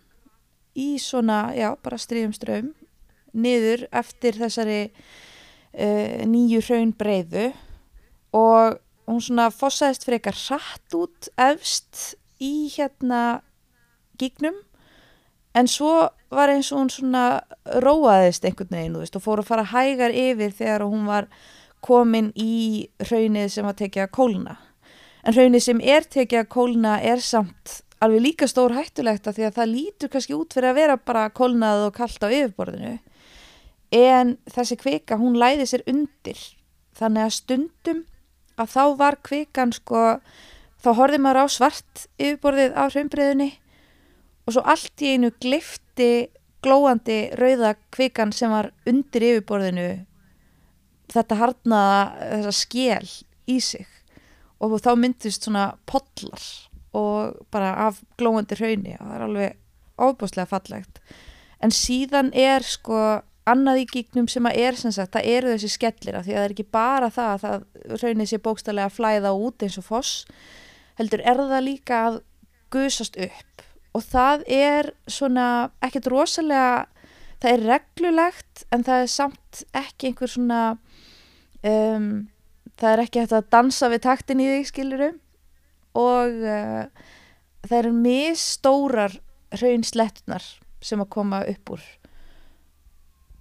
í 0.77 0.95
svona, 1.01 1.53
já, 1.57 1.73
bara 1.83 2.01
stríðum 2.01 2.33
ströym 2.35 2.73
niður 3.33 3.87
eftir 3.93 4.37
þessari 4.37 4.81
uh, 4.89 6.25
nýju 6.29 6.61
hraun 6.67 6.93
breiðu 6.97 7.51
og 8.33 8.79
hún 9.09 9.21
svona 9.21 9.49
fossaðist 9.53 10.05
fyrir 10.05 10.19
eitthvað 10.19 10.43
hratt 10.47 10.97
út 10.97 11.31
efst 11.41 12.13
í 12.41 12.69
hérna 12.73 13.41
gígnum 14.21 14.55
en 15.57 15.69
svo 15.69 16.09
var 16.33 16.53
eins 16.53 16.71
og 16.73 16.83
hún 16.83 16.91
svona 16.93 17.25
róaðist 17.83 18.45
einhvern 18.45 18.73
veginn 18.73 18.99
veist, 19.01 19.17
og 19.17 19.25
fór 19.25 19.43
að 19.43 19.49
fara 19.51 19.67
hægar 19.73 20.13
yfir 20.13 20.53
þegar 20.55 20.85
hún 20.87 21.05
var 21.09 21.29
komin 21.83 22.31
í 22.39 22.89
hraunið 23.03 23.51
sem 23.51 23.67
að 23.67 24.07
kólna. 24.15 24.57
En 25.23 25.35
hraunið 25.35 25.63
sem 25.63 25.81
er 25.81 26.07
tekið 26.07 26.41
að 26.41 26.51
kólna 26.51 26.97
er 27.01 27.21
samt 27.23 27.81
alveg 28.03 28.23
líka 28.23 28.47
stór 28.49 28.75
hættulegt 28.75 29.27
að 29.27 29.37
því 29.37 29.45
að 29.47 29.57
það 29.57 29.73
lítur 29.73 30.11
kannski 30.11 30.35
út 30.35 30.55
fyrir 30.55 30.71
að 30.71 30.79
vera 30.81 30.97
bara 30.99 31.29
kólnað 31.31 31.87
og 31.87 31.95
kallt 31.95 32.25
á 32.25 32.27
yfirborðinu. 32.27 32.97
En 33.93 34.35
þessi 34.49 34.77
kvika 34.81 35.19
hún 35.21 35.37
læði 35.39 35.67
sér 35.69 35.85
undir. 35.89 36.39
Þannig 36.97 37.25
að 37.25 37.35
stundum 37.37 38.01
að 38.59 38.73
þá 38.73 38.83
var 38.99 39.19
kvikan 39.25 39.73
sko 39.73 40.03
þá 40.83 40.89
horfið 40.99 41.23
maður 41.23 41.45
á 41.45 41.55
svart 41.55 42.05
yfirborðið 42.19 42.75
á 42.75 42.83
hraunbreiðunni 42.89 43.49
og 44.43 44.55
svo 44.55 44.63
allt 44.67 45.03
í 45.03 45.13
einu 45.15 45.31
glifti 45.41 46.09
glóandi 46.63 47.19
rauða 47.39 47.75
kvikan 47.93 48.33
sem 48.35 48.51
var 48.51 48.71
undir 48.89 49.29
yfirborðinu 49.29 49.87
þetta 51.13 51.39
harnaða 51.39 52.03
þessa 52.19 52.53
skél 52.57 53.09
í 53.49 53.57
sig. 53.63 53.87
Og 54.63 54.77
þá 54.79 54.93
myndist 54.95 55.45
svona 55.45 55.73
podlar 55.89 56.43
og 56.93 57.45
bara 57.53 57.73
af 57.87 58.01
glóandi 58.19 58.57
hrauni 58.59 58.95
og 58.99 59.05
það 59.05 59.15
er 59.15 59.27
alveg 59.27 59.59
óbúslega 59.97 60.49
fallegt. 60.49 60.99
En 61.63 61.73
síðan 61.73 62.31
er 62.37 62.65
sko 62.65 62.99
annað 63.49 63.81
í 63.81 63.87
gígnum 63.91 64.27
sem 64.31 64.45
að 64.47 64.59
er 64.63 64.77
sem 64.79 64.93
sagt, 64.95 65.13
það 65.15 65.29
eru 65.35 65.53
þessi 65.53 65.71
skellir 65.73 66.17
af 66.17 66.25
því 66.25 66.33
að 66.33 66.39
það 66.39 66.45
er 66.45 66.55
ekki 66.55 66.67
bara 66.75 67.09
það 67.11 67.31
að 67.31 67.41
það 67.43 68.03
raunir 68.03 68.29
sér 68.29 68.43
bókstallega 68.43 68.89
að 68.89 68.97
flæða 68.97 69.33
út 69.35 69.65
eins 69.65 69.79
og 69.81 69.87
foss 69.87 70.13
heldur 70.99 71.23
er 71.25 71.41
það 71.41 71.65
líka 71.65 71.99
að 72.07 72.19
gusast 72.73 73.17
upp. 73.19 73.65
Og 73.93 74.05
það 74.05 74.45
er 74.49 74.91
svona 75.11 75.47
ekkert 75.83 76.09
rosalega 76.13 76.85
það 77.43 77.49
er 77.51 77.65
reglulegt 77.67 78.63
en 78.71 78.85
það 78.87 79.03
er 79.03 79.11
samt 79.11 79.63
ekki 79.75 80.09
einhver 80.09 80.31
svona 80.31 80.61
um, 81.67 82.07
það 82.79 82.89
er 82.93 83.03
ekki 83.03 83.23
hægt 83.23 83.35
að 83.37 83.49
dansa 83.53 83.89
við 83.91 84.05
taktin 84.07 84.43
í 84.43 84.49
þig 84.53 84.69
skiluru 84.71 85.09
og 85.97 86.43
uh, 86.43 86.85
það 87.67 87.77
eru 87.79 87.93
misstórar 87.97 89.17
raunslettunar 89.61 90.45
sem 90.83 91.01
að 91.01 91.11
koma 91.13 91.43
upp 91.47 91.75
úr. 91.77 91.83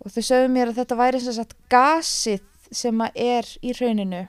Og 0.03 0.13
þau 0.13 0.23
sögðu 0.23 0.53
mér 0.53 0.73
að 0.73 0.81
þetta 0.83 0.99
væri 0.99 1.23
sem 1.23 1.37
sagt 1.37 1.57
gasið 1.73 2.45
sem 2.73 3.05
að 3.05 3.19
er 3.23 3.51
í 3.63 3.75
rauninu 3.77 4.25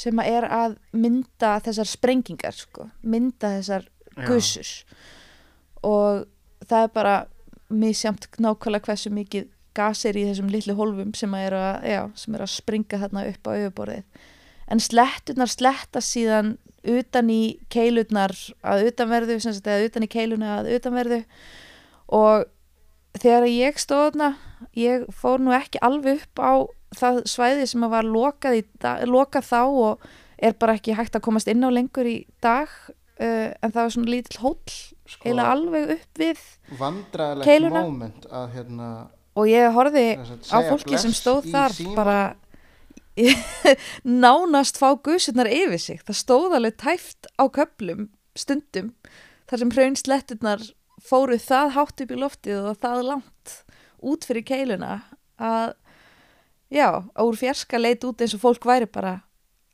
sem 0.00 0.20
að 0.22 0.32
er 0.32 0.46
að 0.54 0.76
mynda 0.96 1.56
þessar 1.64 1.88
sprengingar 1.88 2.56
sko, 2.56 2.86
mynda 3.02 3.56
þessar 3.58 3.88
gussur 4.26 4.70
og 5.86 6.26
það 6.68 6.84
er 6.84 6.92
bara 6.94 7.14
misjamt 7.70 8.26
nákvæmlega 8.42 8.90
hversu 8.90 9.12
mikið 9.14 9.48
gas 9.76 10.04
er 10.08 10.18
í 10.18 10.26
þessum 10.28 10.50
litlu 10.50 10.74
hólfum 10.78 11.12
sem 11.16 11.34
að 11.36 11.46
er 11.46 11.56
að, 11.56 11.86
já, 11.92 12.00
sem 12.18 12.34
er 12.36 12.44
að 12.44 12.52
springa 12.52 13.00
þarna 13.04 13.26
upp 13.30 13.46
á 13.46 13.50
auðuborðið 13.54 14.26
en 14.70 14.82
slettunar 14.82 15.50
sletta 15.50 16.02
síðan 16.04 16.56
utan 16.86 17.30
í 17.32 17.42
keilurnar 17.72 18.32
að 18.64 18.86
utanverðu, 18.90 19.36
eða 19.60 19.88
utan 19.88 20.06
í 20.06 20.10
keiluna 20.10 20.54
að 20.60 20.70
utanverðu 20.78 21.20
og 22.16 22.46
þegar 23.20 23.48
ég 23.50 23.80
stóðna 23.80 24.34
ég 24.78 25.06
fór 25.14 25.42
nú 25.42 25.54
ekki 25.56 25.82
alveg 25.84 26.22
upp 26.24 26.42
á 26.42 26.52
það 26.96 27.20
svæði 27.30 27.68
sem 27.70 27.86
var 27.92 28.06
lokað, 28.06 28.62
dag, 28.82 29.04
lokað 29.08 29.46
þá 29.50 29.60
og 29.62 30.08
er 30.40 30.56
bara 30.58 30.76
ekki 30.78 30.96
hægt 30.96 31.16
að 31.18 31.26
komast 31.26 31.50
inn 31.50 31.62
á 31.62 31.70
lengur 31.70 32.08
í 32.08 32.18
dag 32.42 32.70
uh, 33.20 33.50
en 33.60 33.70
það 33.70 33.80
var 33.82 33.94
svona 33.94 34.12
lítill 34.14 34.42
hóll 34.42 34.74
sko, 35.04 35.22
eða 35.30 35.48
alveg 35.52 35.94
upp 35.96 36.22
við 36.22 36.44
vandraðilegt 36.80 37.70
moment 37.76 38.28
að 38.30 38.54
hérna 38.56 38.90
og 39.38 39.50
ég 39.50 39.74
horfi 39.74 40.06
á 40.50 40.58
fólki 40.66 40.98
sem 41.00 41.12
stóð 41.14 41.50
þar 41.52 41.76
síma. 41.76 41.94
bara 41.98 42.20
nánast 44.24 44.80
fá 44.80 44.92
gusurnar 45.04 45.50
yfir 45.50 45.80
sig 45.80 46.02
það 46.04 46.20
stóð 46.20 46.56
alveg 46.58 46.78
tæft 46.80 47.30
á 47.40 47.44
köplum 47.52 48.08
stundum 48.38 48.94
þar 49.50 49.64
sem 49.64 49.74
hraun 49.74 49.96
fóru 51.00 51.38
það 51.40 51.74
hátt 51.76 52.02
upp 52.04 52.12
í 52.12 52.18
loftið 52.18 52.70
og 52.70 52.80
það 52.82 53.06
langt 53.08 53.54
út 54.00 54.26
fyrir 54.28 54.44
keiluna 54.46 55.00
að 55.40 55.72
já, 56.70 57.02
úr 57.18 57.36
fjerska 57.36 57.80
leit 57.80 58.04
út 58.06 58.22
eins 58.22 58.36
og 58.36 58.44
fólk 58.44 58.68
væri 58.68 58.88
bara 58.90 59.20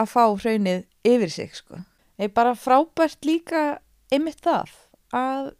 að 0.01 0.13
fá 0.13 0.25
hraunnið 0.29 0.85
yfir 1.07 1.33
sig 1.33 1.55
sko. 1.57 1.81
Eða 2.17 2.35
bara 2.37 2.55
frábært 2.57 3.27
líka 3.29 3.79
einmitt 4.13 4.43
það 4.45 4.73
að 5.17 5.51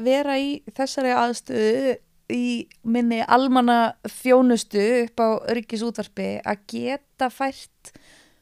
vera 0.00 0.36
í 0.40 0.60
þessari 0.76 1.12
aðstöðu 1.14 1.96
í 2.32 2.68
minni 2.82 3.20
almanna 3.26 3.94
þjónustu 4.08 4.82
upp 5.04 5.22
á 5.22 5.28
ríkisútvarpi 5.58 6.32
að 6.46 6.66
geta 6.72 7.30
fært 7.32 7.94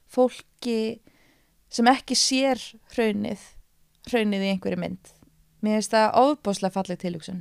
fólki 0.09 1.01
sem 1.69 1.89
ekki 1.91 2.17
sér 2.17 2.63
hraunnið 2.95 3.45
hraunnið 4.09 4.45
í 4.47 4.51
einhverju 4.55 4.81
mynd 4.81 5.15
Mér 5.59 5.81
finnst 5.81 5.95
það 5.95 6.17
ofbáslega 6.21 6.75
fallið 6.77 7.01
tilugsun. 7.03 7.39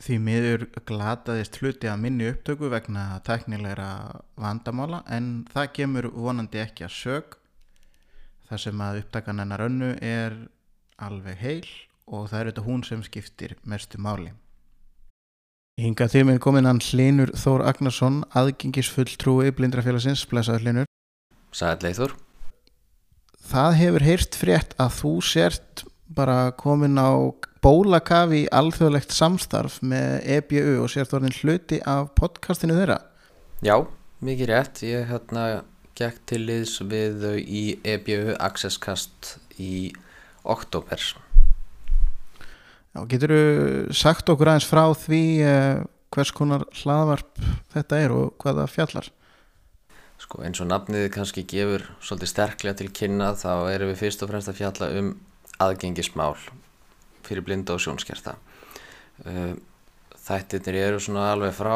Því 0.00 0.16
miður 0.24 0.62
glataðist 0.88 1.58
hluti 1.60 1.90
að 1.90 2.00
minni 2.00 2.30
upptöku 2.30 2.70
vegna 2.72 3.20
teknilegra 3.26 3.90
vandamála 4.40 5.02
en 5.12 5.44
það 5.52 5.72
kemur 5.76 6.08
vonandi 6.14 6.62
ekki 6.62 6.86
að 6.86 6.94
sög 6.96 7.36
þar 8.48 8.62
sem 8.64 8.80
að 8.86 9.02
upptakan 9.02 9.42
hennar 9.44 9.66
önnu 9.66 9.90
er 10.00 10.38
alveg 10.96 11.36
heil 11.44 11.68
og 12.08 12.30
það 12.32 12.38
er 12.40 12.50
þetta 12.50 12.64
hún 12.70 12.86
sem 12.88 13.04
skiptir 13.04 13.54
mestu 13.68 14.00
máli. 14.00 14.32
Hinga 15.78 16.08
því 16.10 16.24
með 16.28 16.40
komin 16.44 16.68
hann 16.68 16.80
Hlinur 16.82 17.30
Þór 17.38 17.62
Agnarsson, 17.70 18.22
aðgengisfull 18.34 19.12
trúi 19.20 19.52
blindrafélagsins, 19.54 20.26
blæsaður 20.28 20.66
Hlinur. 20.66 20.90
Sæðleið 21.54 22.00
Þór. 22.00 22.16
Það 23.50 23.78
hefur 23.78 24.06
heyrst 24.06 24.36
frétt 24.38 24.74
að 24.82 24.96
þú 24.98 25.14
sért 25.24 25.84
bara 26.10 26.50
komin 26.58 26.98
á 26.98 27.14
bólakafi 27.62 28.44
í 28.44 28.50
alþjóðlegt 28.56 29.14
samstarf 29.14 29.78
með 29.84 30.26
EBU 30.38 30.80
og 30.82 30.90
sért 30.92 31.14
orðin 31.16 31.36
hluti 31.38 31.80
af 31.86 32.12
podcastinu 32.18 32.76
þeirra 32.78 32.98
Já, 33.60 33.76
mikið 34.24 34.50
rétt 34.50 34.82
ég 34.86 35.10
hérna 35.10 35.46
gekk 35.98 36.22
til 36.30 36.40
liðs 36.48 36.78
við 36.88 37.20
þau 37.24 37.36
í 37.38 37.64
EBU 37.94 38.36
Accesscast 38.40 39.34
í 39.60 39.90
oktober 40.48 41.04
Já, 43.00 43.06
getur 43.08 43.32
þú 43.32 43.94
sagt 43.96 44.28
okkur 44.28 44.50
aðeins 44.50 44.66
frá 44.68 44.82
því 44.92 45.20
eh, 45.40 45.78
hvers 46.12 46.32
konar 46.36 46.66
hlaðvarp 46.82 47.38
þetta 47.72 48.00
er 48.04 48.12
og 48.12 48.34
hvaða 48.42 48.66
fjallar? 48.68 49.08
Sko 50.20 50.42
eins 50.44 50.60
og 50.60 50.68
nafnið 50.68 51.06
kannski 51.14 51.46
gefur 51.48 51.86
svolítið 52.04 52.32
sterklega 52.34 52.76
til 52.76 52.90
kynna 52.92 53.30
þá 53.40 53.72
erum 53.72 53.94
við 53.94 54.02
fyrst 54.02 54.26
og 54.26 54.32
fremst 54.34 54.52
að 54.52 54.60
fjalla 54.60 54.90
um 55.00 55.10
aðgengismál 55.64 56.36
fyrir 57.24 57.46
blinda 57.46 57.78
og 57.78 57.80
sjónskerta 57.80 58.36
uh, 59.24 59.56
þættirnir 60.20 60.82
eru 60.84 61.00
svona 61.00 61.30
alveg 61.32 61.56
frá 61.56 61.74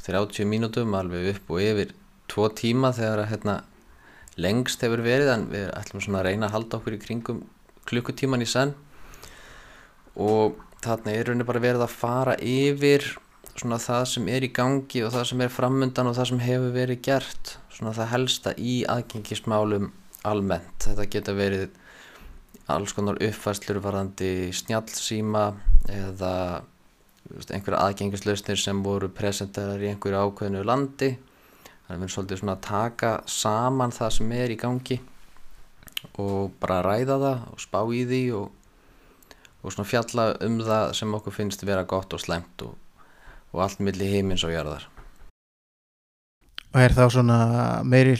30 0.00 0.48
mínútum 0.48 0.96
alveg 0.96 1.34
upp 1.34 1.52
og 1.52 1.64
yfir 1.66 1.96
2 2.32 2.52
tíma 2.56 2.94
þegar 2.96 3.26
að 3.26 3.32
hérna, 3.34 3.62
lengst 4.40 4.88
hefur 4.88 5.04
verið 5.04 5.34
en 5.36 5.50
við 5.52 5.72
ætlum 5.76 6.00
svona 6.00 6.24
að 6.24 6.30
reyna 6.30 6.48
að 6.48 6.56
halda 6.56 6.80
okkur 6.80 6.96
í 6.96 7.04
kringum 7.04 7.48
klukkutíman 7.90 8.40
í 8.40 8.48
senn 8.48 8.72
og 10.16 10.58
þarna 10.84 11.14
er 11.14 11.28
rauninni 11.28 11.46
bara 11.48 11.62
verið 11.62 11.84
að 11.84 11.96
fara 11.96 12.36
yfir 12.40 13.04
svona 13.54 13.80
það 13.82 14.04
sem 14.12 14.28
er 14.32 14.46
í 14.46 14.52
gangi 14.56 15.02
og 15.04 15.12
það 15.14 15.26
sem 15.30 15.44
er 15.44 15.52
framöndan 15.52 16.08
og 16.10 16.16
það 16.16 16.30
sem 16.30 16.42
hefur 16.44 16.74
verið 16.74 17.02
gert 17.04 17.54
svona 17.74 17.92
það 17.96 18.12
helsta 18.14 18.54
í 18.56 18.80
aðgengismálum 18.88 19.90
almennt. 20.28 20.84
Þetta 20.84 21.08
geta 21.12 21.36
verið 21.36 21.68
alls 22.70 22.94
konar 22.94 23.18
uppfæslur 23.20 23.80
varandi 23.82 24.50
snjálfsíma 24.54 25.44
eða 25.90 26.34
einhverja 27.50 27.80
aðgengislausnir 27.86 28.60
sem 28.60 28.82
voru 28.84 29.10
presentarar 29.14 29.82
í 29.82 29.90
einhverju 29.90 30.20
ákveðinu 30.26 30.64
landi. 30.66 31.14
Þannig 31.86 31.90
að 31.90 31.96
við 31.96 32.04
erum 32.04 32.14
svolítið 32.14 32.42
svona 32.42 32.56
að 32.56 32.66
taka 32.68 33.12
saman 33.30 33.94
það 33.94 34.14
sem 34.16 34.34
er 34.36 34.54
í 34.54 34.58
gangi 34.60 35.00
og 36.20 36.54
bara 36.62 36.80
ræða 36.86 37.18
það 37.20 37.46
og 37.50 37.60
spá 37.60 37.80
í 37.92 38.04
því 38.08 38.22
og, 38.38 38.46
og 39.60 39.74
svona 39.74 39.88
fjalla 39.88 40.30
um 40.46 40.60
það 40.64 40.94
sem 40.96 41.18
okkur 41.18 41.36
finnst 41.36 41.66
vera 41.66 41.84
gott 41.88 42.14
og 42.16 42.22
slemt 42.22 42.64
og, 42.64 42.76
og 43.52 43.66
allt 43.66 43.82
millir 43.84 44.12
heimins 44.14 44.44
og 44.46 44.54
jarðar 44.54 44.88
Og 46.70 46.78
er 46.78 46.92
þá 46.94 47.04
svona 47.10 47.36
meiri 47.82 48.14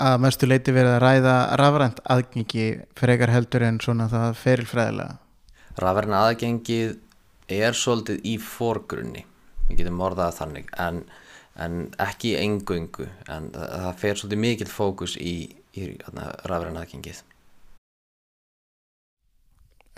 að 0.00 0.20
mestu 0.24 0.48
leiti 0.48 0.72
verið 0.72 0.94
að 0.94 1.02
ræða 1.02 1.34
rafrænt 1.60 1.98
aðgengi 2.14 2.68
frekar 2.96 3.32
heldur 3.34 3.64
en 3.66 3.80
svona 3.82 4.06
það 4.08 4.36
ferilfræðilega. 4.40 5.16
Rafræna 5.82 6.22
aðgengið 6.26 6.94
er 7.58 7.76
svolítið 7.76 8.24
í 8.26 8.36
forgrunni, 8.42 9.24
við 9.68 9.82
getum 9.82 10.00
orðað 10.06 10.38
þannig, 10.38 10.70
en, 10.80 11.02
en 11.60 11.76
ekki 12.02 12.32
í 12.32 12.38
engöngu, 12.40 13.08
en 13.28 13.50
það, 13.52 13.90
fer 14.00 14.20
svolítið 14.20 14.42
mikill 14.46 14.70
fókus 14.72 15.18
í, 15.20 15.34
í 15.76 15.90
rafræna 16.08 16.86
aðgengið. 16.86 17.20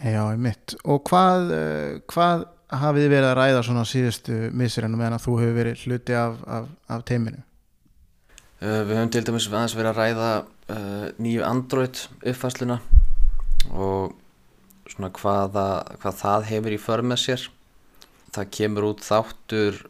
Já, 0.01 0.23
mitt. 0.41 0.75
Og 0.89 1.03
hvað, 1.09 1.53
uh, 1.53 2.01
hvað 2.09 2.47
hafið 2.81 3.05
þið 3.05 3.13
verið 3.13 3.29
að 3.29 3.37
ræða 3.41 3.63
svona 3.67 3.85
síðustu 3.89 4.39
missurinn 4.57 4.97
meðan 4.97 5.19
að 5.19 5.27
þú 5.27 5.37
hefur 5.43 5.57
verið 5.59 5.85
hluti 5.85 6.17
af, 6.17 6.41
af, 6.47 6.71
af 6.97 7.05
teiminu? 7.09 7.43
Uh, 8.61 8.81
við 8.87 8.97
höfum 8.97 9.13
til 9.13 9.25
dæmis 9.27 9.49
aðeins 9.51 9.77
verið 9.77 9.91
að 9.91 10.01
ræða 10.01 10.31
uh, 10.41 11.07
nýju 11.21 11.45
Android 11.49 12.03
uppfæsluna 12.21 12.81
og 13.71 14.17
svona 14.91 15.13
hvaða, 15.17 15.69
hvað 16.03 16.21
það 16.25 16.51
hefur 16.51 16.77
í 16.77 16.81
för 16.81 17.05
með 17.07 17.23
sér. 17.25 17.47
Það 18.31 18.53
kemur 18.57 18.89
út 18.93 19.05
þáttur 19.05 19.81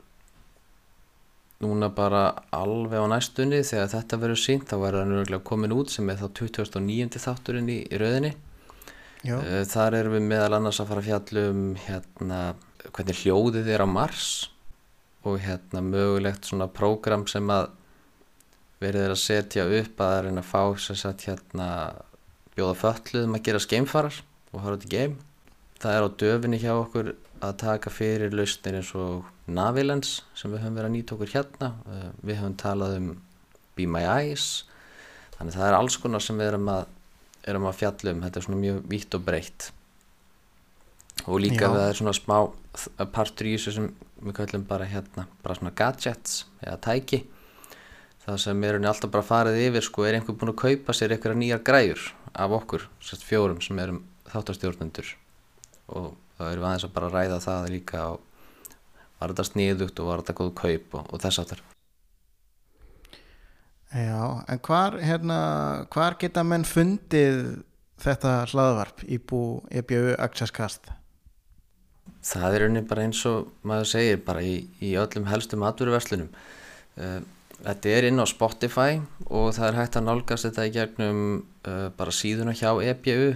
núna 1.61 1.91
bara 1.93 2.23
alveg 2.57 3.05
á 3.05 3.07
næstunni 3.13 3.61
þegar 3.69 3.91
þetta 3.93 4.19
verður 4.23 4.41
sínt 4.41 4.71
þá 4.71 4.79
verður 4.81 5.03
það 5.03 5.11
nörgulega 5.11 5.49
komin 5.51 5.75
út 5.77 5.93
sem 5.93 6.09
er 6.09 6.21
þá 6.23 6.31
2009. 6.41 7.21
þátturinn 7.21 7.69
í, 7.69 7.83
í 7.85 8.01
rauðinni. 8.01 8.33
Já. 9.27 9.37
Uh, 9.37 9.65
þar 9.69 9.99
erum 9.99 10.17
við 10.17 10.29
meðal 10.31 10.57
annars 10.57 10.81
að 10.81 10.93
fara 10.93 11.05
að 11.05 11.11
fjallum 11.11 11.65
hérna 11.85 12.41
hvernig 12.91 13.21
hljóðið 13.21 13.69
er 13.75 13.85
á 13.85 13.89
Mars 13.91 14.29
og 15.29 15.43
hérna 15.45 15.83
mögulegt 15.85 16.49
svona 16.49 16.71
prógram 16.73 17.27
sem 17.29 17.45
að 17.53 17.69
verið 18.81 19.05
er 19.05 19.13
að 19.13 19.21
setja 19.21 19.67
upp 19.81 20.01
að 20.01 20.19
reyna 20.25 20.41
að 20.41 20.49
fá 20.49 20.63
sem 20.81 20.97
sagt 20.97 21.27
hérna 21.29 21.67
bjóða 22.55 22.79
fölluðum 22.81 23.37
að 23.37 23.45
gera 23.49 23.61
skeimfarar 23.61 24.23
og 24.53 24.63
horfa 24.65 24.81
til 24.83 24.93
geim. 24.95 25.19
Það 25.81 25.97
er 25.97 26.07
á 26.07 26.17
döfinni 26.23 26.61
hjá 26.61 26.73
okkur 26.75 27.13
að 27.41 27.59
taka 27.61 27.93
fyrir 27.93 28.35
lausnir 28.37 28.81
eins 28.81 28.93
og 28.97 29.29
Navilens 29.51 30.21
sem 30.37 30.53
við 30.53 30.65
höfum 30.65 30.77
verið 30.79 30.89
að 30.91 30.97
nýta 30.97 31.17
okkur 31.17 31.33
hérna. 31.35 31.71
Við 32.21 32.41
höfum 32.41 32.57
talað 32.61 32.97
um 32.99 33.11
Be 33.77 33.87
My 33.89 34.05
Eyes. 34.05 34.49
Þannig 35.37 35.57
það 35.57 35.69
er 35.69 35.77
alls 35.79 35.97
konar 36.01 36.25
sem 36.25 36.41
við 36.41 36.51
erum 36.51 36.69
að, 36.73 36.91
erum 37.49 37.69
að 37.71 37.79
fjalla 37.81 38.15
um. 38.15 38.23
Þetta 38.27 38.41
er 38.41 38.47
svona 38.47 38.61
mjög 38.61 38.81
vítt 38.91 39.17
og 39.17 39.27
breytt. 39.27 39.71
Og 41.27 41.41
líka 41.43 41.67
Já. 41.67 41.73
það 41.75 41.89
er 41.89 41.99
svona 42.01 42.17
smá 42.17 42.37
partur 43.13 43.49
í 43.51 43.57
þessu 43.57 43.77
sem 43.77 43.91
við 44.21 44.37
kallum 44.37 44.65
bara 44.69 44.89
hérna, 44.89 45.27
bara 45.45 45.57
svona 45.57 45.75
gadgets 45.77 46.45
eða 46.63 46.79
tæki 46.85 47.25
það 48.25 48.41
sem 48.45 48.65
er 48.65 48.77
henni 48.77 48.89
alltaf 48.91 49.13
bara 49.13 49.27
farið 49.27 49.59
yfir 49.67 49.87
sko, 49.87 50.05
er 50.07 50.19
einhver 50.19 50.37
búin 50.39 50.53
að 50.53 50.61
kaupa 50.61 50.97
sér 50.97 51.15
einhverja 51.15 51.41
nýjar 51.41 51.63
græjur 51.67 52.07
af 52.31 52.55
okkur, 52.61 52.87
sérst 53.03 53.27
fjórum 53.27 53.63
sem 53.65 53.79
erum 53.83 54.03
þáttastjórnendur 54.31 55.15
og 55.91 56.13
þá 56.39 56.45
erum 56.51 56.63
við 56.63 56.69
aðeins 56.69 56.87
að 56.87 56.95
bara 56.99 57.13
ræða 57.15 57.41
það 57.47 57.71
líka 57.75 58.05
og 58.13 58.21
var 59.21 59.33
þetta 59.33 59.49
sniðugt 59.51 60.01
og 60.01 60.11
var 60.11 60.23
þetta 60.23 60.39
góð 60.41 60.53
kaup 60.61 60.99
og, 61.01 61.11
og 61.11 61.25
þess 61.25 61.43
aftur 61.43 61.65
Já, 63.91 64.45
en 64.47 64.61
hvar, 64.63 65.01
hérna, 65.03 65.37
hvar 65.91 66.15
geta 66.21 66.45
menn 66.47 66.63
fundið 66.63 67.65
þetta 67.99 68.45
hlaðvarp 68.53 69.03
í 69.03 69.19
bú 69.19 69.65
EBU 69.67 70.15
Access 70.15 70.55
Cast? 70.55 70.93
Það 72.23 72.55
er 72.55 72.65
henni 72.69 72.85
bara 72.87 73.09
eins 73.09 73.25
og 73.27 73.51
maður 73.67 73.91
segir 73.91 74.23
bara 74.23 74.45
í, 74.47 74.63
í 74.79 74.93
öllum 75.01 75.27
helstum 75.27 75.67
atveruverslunum 75.67 76.31
uh, 76.31 77.19
Þetta 77.61 77.91
er 77.93 78.07
inn 78.09 78.23
á 78.23 78.25
Spotify 78.25 79.03
og 79.27 79.51
það 79.53 79.67
er 79.67 79.79
hægt 79.81 79.99
að 79.99 80.07
nálgast 80.07 80.47
þetta 80.47 80.69
í 80.71 80.73
gegnum 80.79 81.21
uh, 81.67 81.91
bara 81.99 82.15
síðuna 82.15 82.55
hjá 82.57 82.71
EBU 82.95 83.35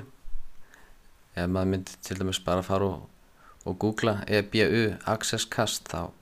ef 1.34 1.50
maður 1.50 1.70
myndi 1.74 1.98
til 2.06 2.20
dæmis 2.22 2.40
bara 2.46 2.62
fara 2.64 2.94
og, 2.94 3.04
og 3.66 3.80
googla 3.82 4.20
EBU 4.30 4.86
Access 5.10 5.50
Cast 5.50 5.90
þá, 5.90 6.14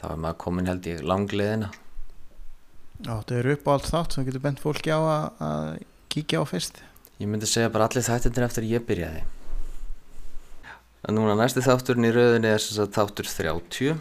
þá 0.00 0.08
er 0.14 0.20
maður 0.24 0.44
komin 0.48 0.72
held 0.72 0.88
í 0.88 0.96
langleðina 1.04 1.74
Já, 3.02 3.16
þetta 3.18 3.38
er 3.40 3.48
upp 3.54 3.66
á 3.66 3.70
allt 3.74 3.88
þátt 3.90 4.14
sem 4.14 4.26
getur 4.28 4.44
bent 4.44 4.60
fólki 4.62 4.92
á 4.94 5.00
að, 5.02 5.24
að 5.42 5.70
kíkja 6.14 6.42
á 6.42 6.44
fyrst. 6.46 6.78
Ég 7.18 7.30
myndi 7.30 7.48
segja 7.50 7.72
bara 7.74 7.88
allir 7.88 8.06
þættindir 8.06 8.46
eftir 8.46 8.68
ég 8.70 8.84
byrjaði. 8.86 9.24
En 11.04 11.18
núna 11.18 11.34
næsti 11.36 11.62
þátturinn 11.64 12.08
í 12.08 12.12
rauðinni 12.14 12.48
er 12.48 12.62
þess 12.62 12.80
að 12.80 12.94
þáttur 12.94 13.28
30 13.28 13.98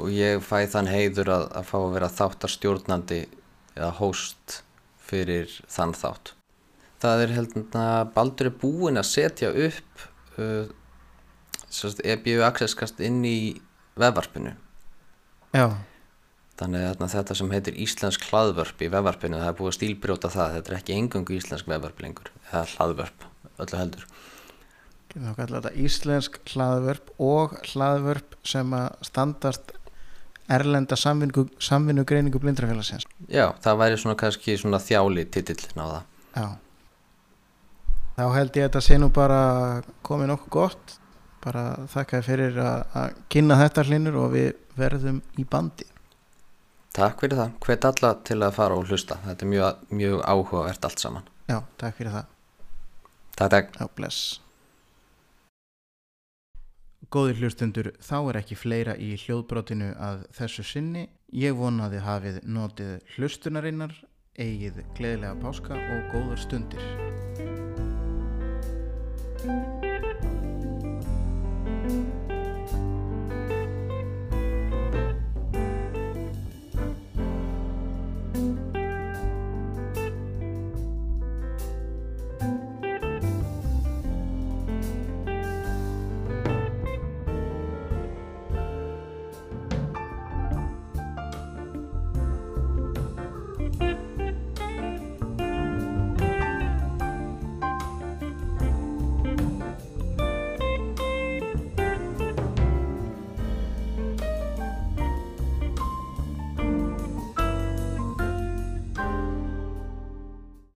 og 0.00 0.08
ég 0.14 0.42
fæ 0.42 0.64
þann 0.72 0.90
heiður 0.90 1.30
að, 1.36 1.44
að 1.60 1.68
fá 1.68 1.76
að 1.78 1.92
vera 1.94 2.10
þáttarstjórnandi 2.16 3.20
eða 3.76 3.90
host 4.00 4.56
fyrir 5.10 5.52
þann 5.70 5.94
þátt. 5.94 6.32
Það 7.00 7.24
er 7.24 7.34
heldur 7.36 7.78
að 7.80 8.10
Baldur 8.16 8.50
er 8.50 8.56
búinn 8.60 9.00
að 9.00 9.08
setja 9.08 9.52
upp 9.52 10.04
uh, 10.40 10.66
EBU 12.02 12.42
Accesskast 12.44 13.00
inn 13.04 13.22
í 13.24 13.38
vefvarpinu. 14.00 14.56
Já, 15.54 15.70
þannig 16.60 16.86
að 16.90 17.14
þetta 17.16 17.38
sem 17.40 17.54
heitir 17.54 17.80
Íslensk 17.86 18.26
hlaðvörp 18.30 18.84
í 18.84 18.90
vefvarpinu 18.92 19.40
það 19.40 19.52
er 19.52 19.58
búið 19.58 19.72
að 19.72 19.78
stílbrjóta 19.78 20.32
það 20.32 20.56
þetta 20.58 20.72
er 20.72 20.78
ekki 20.80 20.98
engungu 20.98 21.36
íslensk 21.38 21.70
vefvarp 21.70 22.04
lengur 22.04 22.32
eða 22.50 22.66
hlaðvörp, 22.74 23.26
öllu 23.64 23.80
heldur 23.80 24.06
getum 25.10 25.26
þá 25.26 25.34
kallað 25.40 25.64
þetta 25.66 25.84
íslensk 25.84 26.38
hlaðvörp 26.52 27.12
og 27.18 27.54
hlaðvörp 27.72 28.36
sem 28.46 28.74
að 28.76 28.88
standast 29.08 29.72
erlenda 30.50 30.98
samvinnu, 30.98 31.46
samvinnu 31.62 32.04
greiningu 32.06 32.40
blindrafélagsins. 32.42 33.06
Já, 33.30 33.52
það 33.62 33.80
væri 33.82 34.00
svona 34.00 34.18
kannski 34.18 34.56
svona 34.58 34.80
þjáli 34.82 35.26
titillin 35.30 35.82
á 35.82 35.86
það. 35.86 36.02
Já. 36.34 36.46
Þá 38.16 38.24
held 38.34 38.58
ég 38.58 38.64
að 38.64 38.68
þetta 38.68 38.82
sé 38.84 38.98
nú 38.98 39.10
bara 39.14 39.42
komið 40.06 40.32
nokkuð 40.32 40.54
gott. 40.56 40.96
Bara 41.40 41.64
þakka 41.88 42.18
þér 42.18 42.26
fyrir 42.26 42.58
að, 42.60 42.82
að 43.00 43.20
kynna 43.32 43.60
þetta 43.62 43.86
hlinur 43.88 44.18
og 44.20 44.34
við 44.34 44.50
verðum 44.76 45.22
í 45.40 45.46
bandi. 45.48 45.86
Takk 46.90 47.22
fyrir 47.22 47.38
það. 47.38 47.56
Hvet 47.62 47.86
alla 47.86 48.12
til 48.26 48.40
að 48.42 48.54
fara 48.56 48.76
og 48.78 48.88
hlusta. 48.90 49.20
Þetta 49.22 49.46
er 49.46 49.50
mjög, 49.52 49.82
mjög 49.94 50.22
áhugavert 50.26 50.86
allt 50.88 51.02
saman. 51.02 51.28
Já, 51.46 51.60
takk 51.78 51.98
fyrir 51.98 52.16
það. 52.16 52.30
Takk, 53.38 53.52
takk. 53.54 53.76
Já, 53.78 53.90
bless. 53.96 54.40
Góðir 57.10 57.40
hlustundur, 57.42 57.92
þá 58.02 58.16
er 58.20 58.38
ekki 58.42 58.58
fleira 58.58 58.94
í 58.94 59.14
hljóðbrotinu 59.18 59.94
að 59.98 60.26
þessu 60.36 60.66
sinni. 60.66 61.08
Ég 61.34 61.56
vonaði 61.58 62.02
hafið 62.02 62.38
notið 62.46 63.16
hlustunarinnar, 63.16 63.94
eigið 64.38 64.82
gleðilega 64.98 65.34
páska 65.42 65.78
og 65.78 66.14
góðar 66.14 66.42
stundir. 66.42 66.86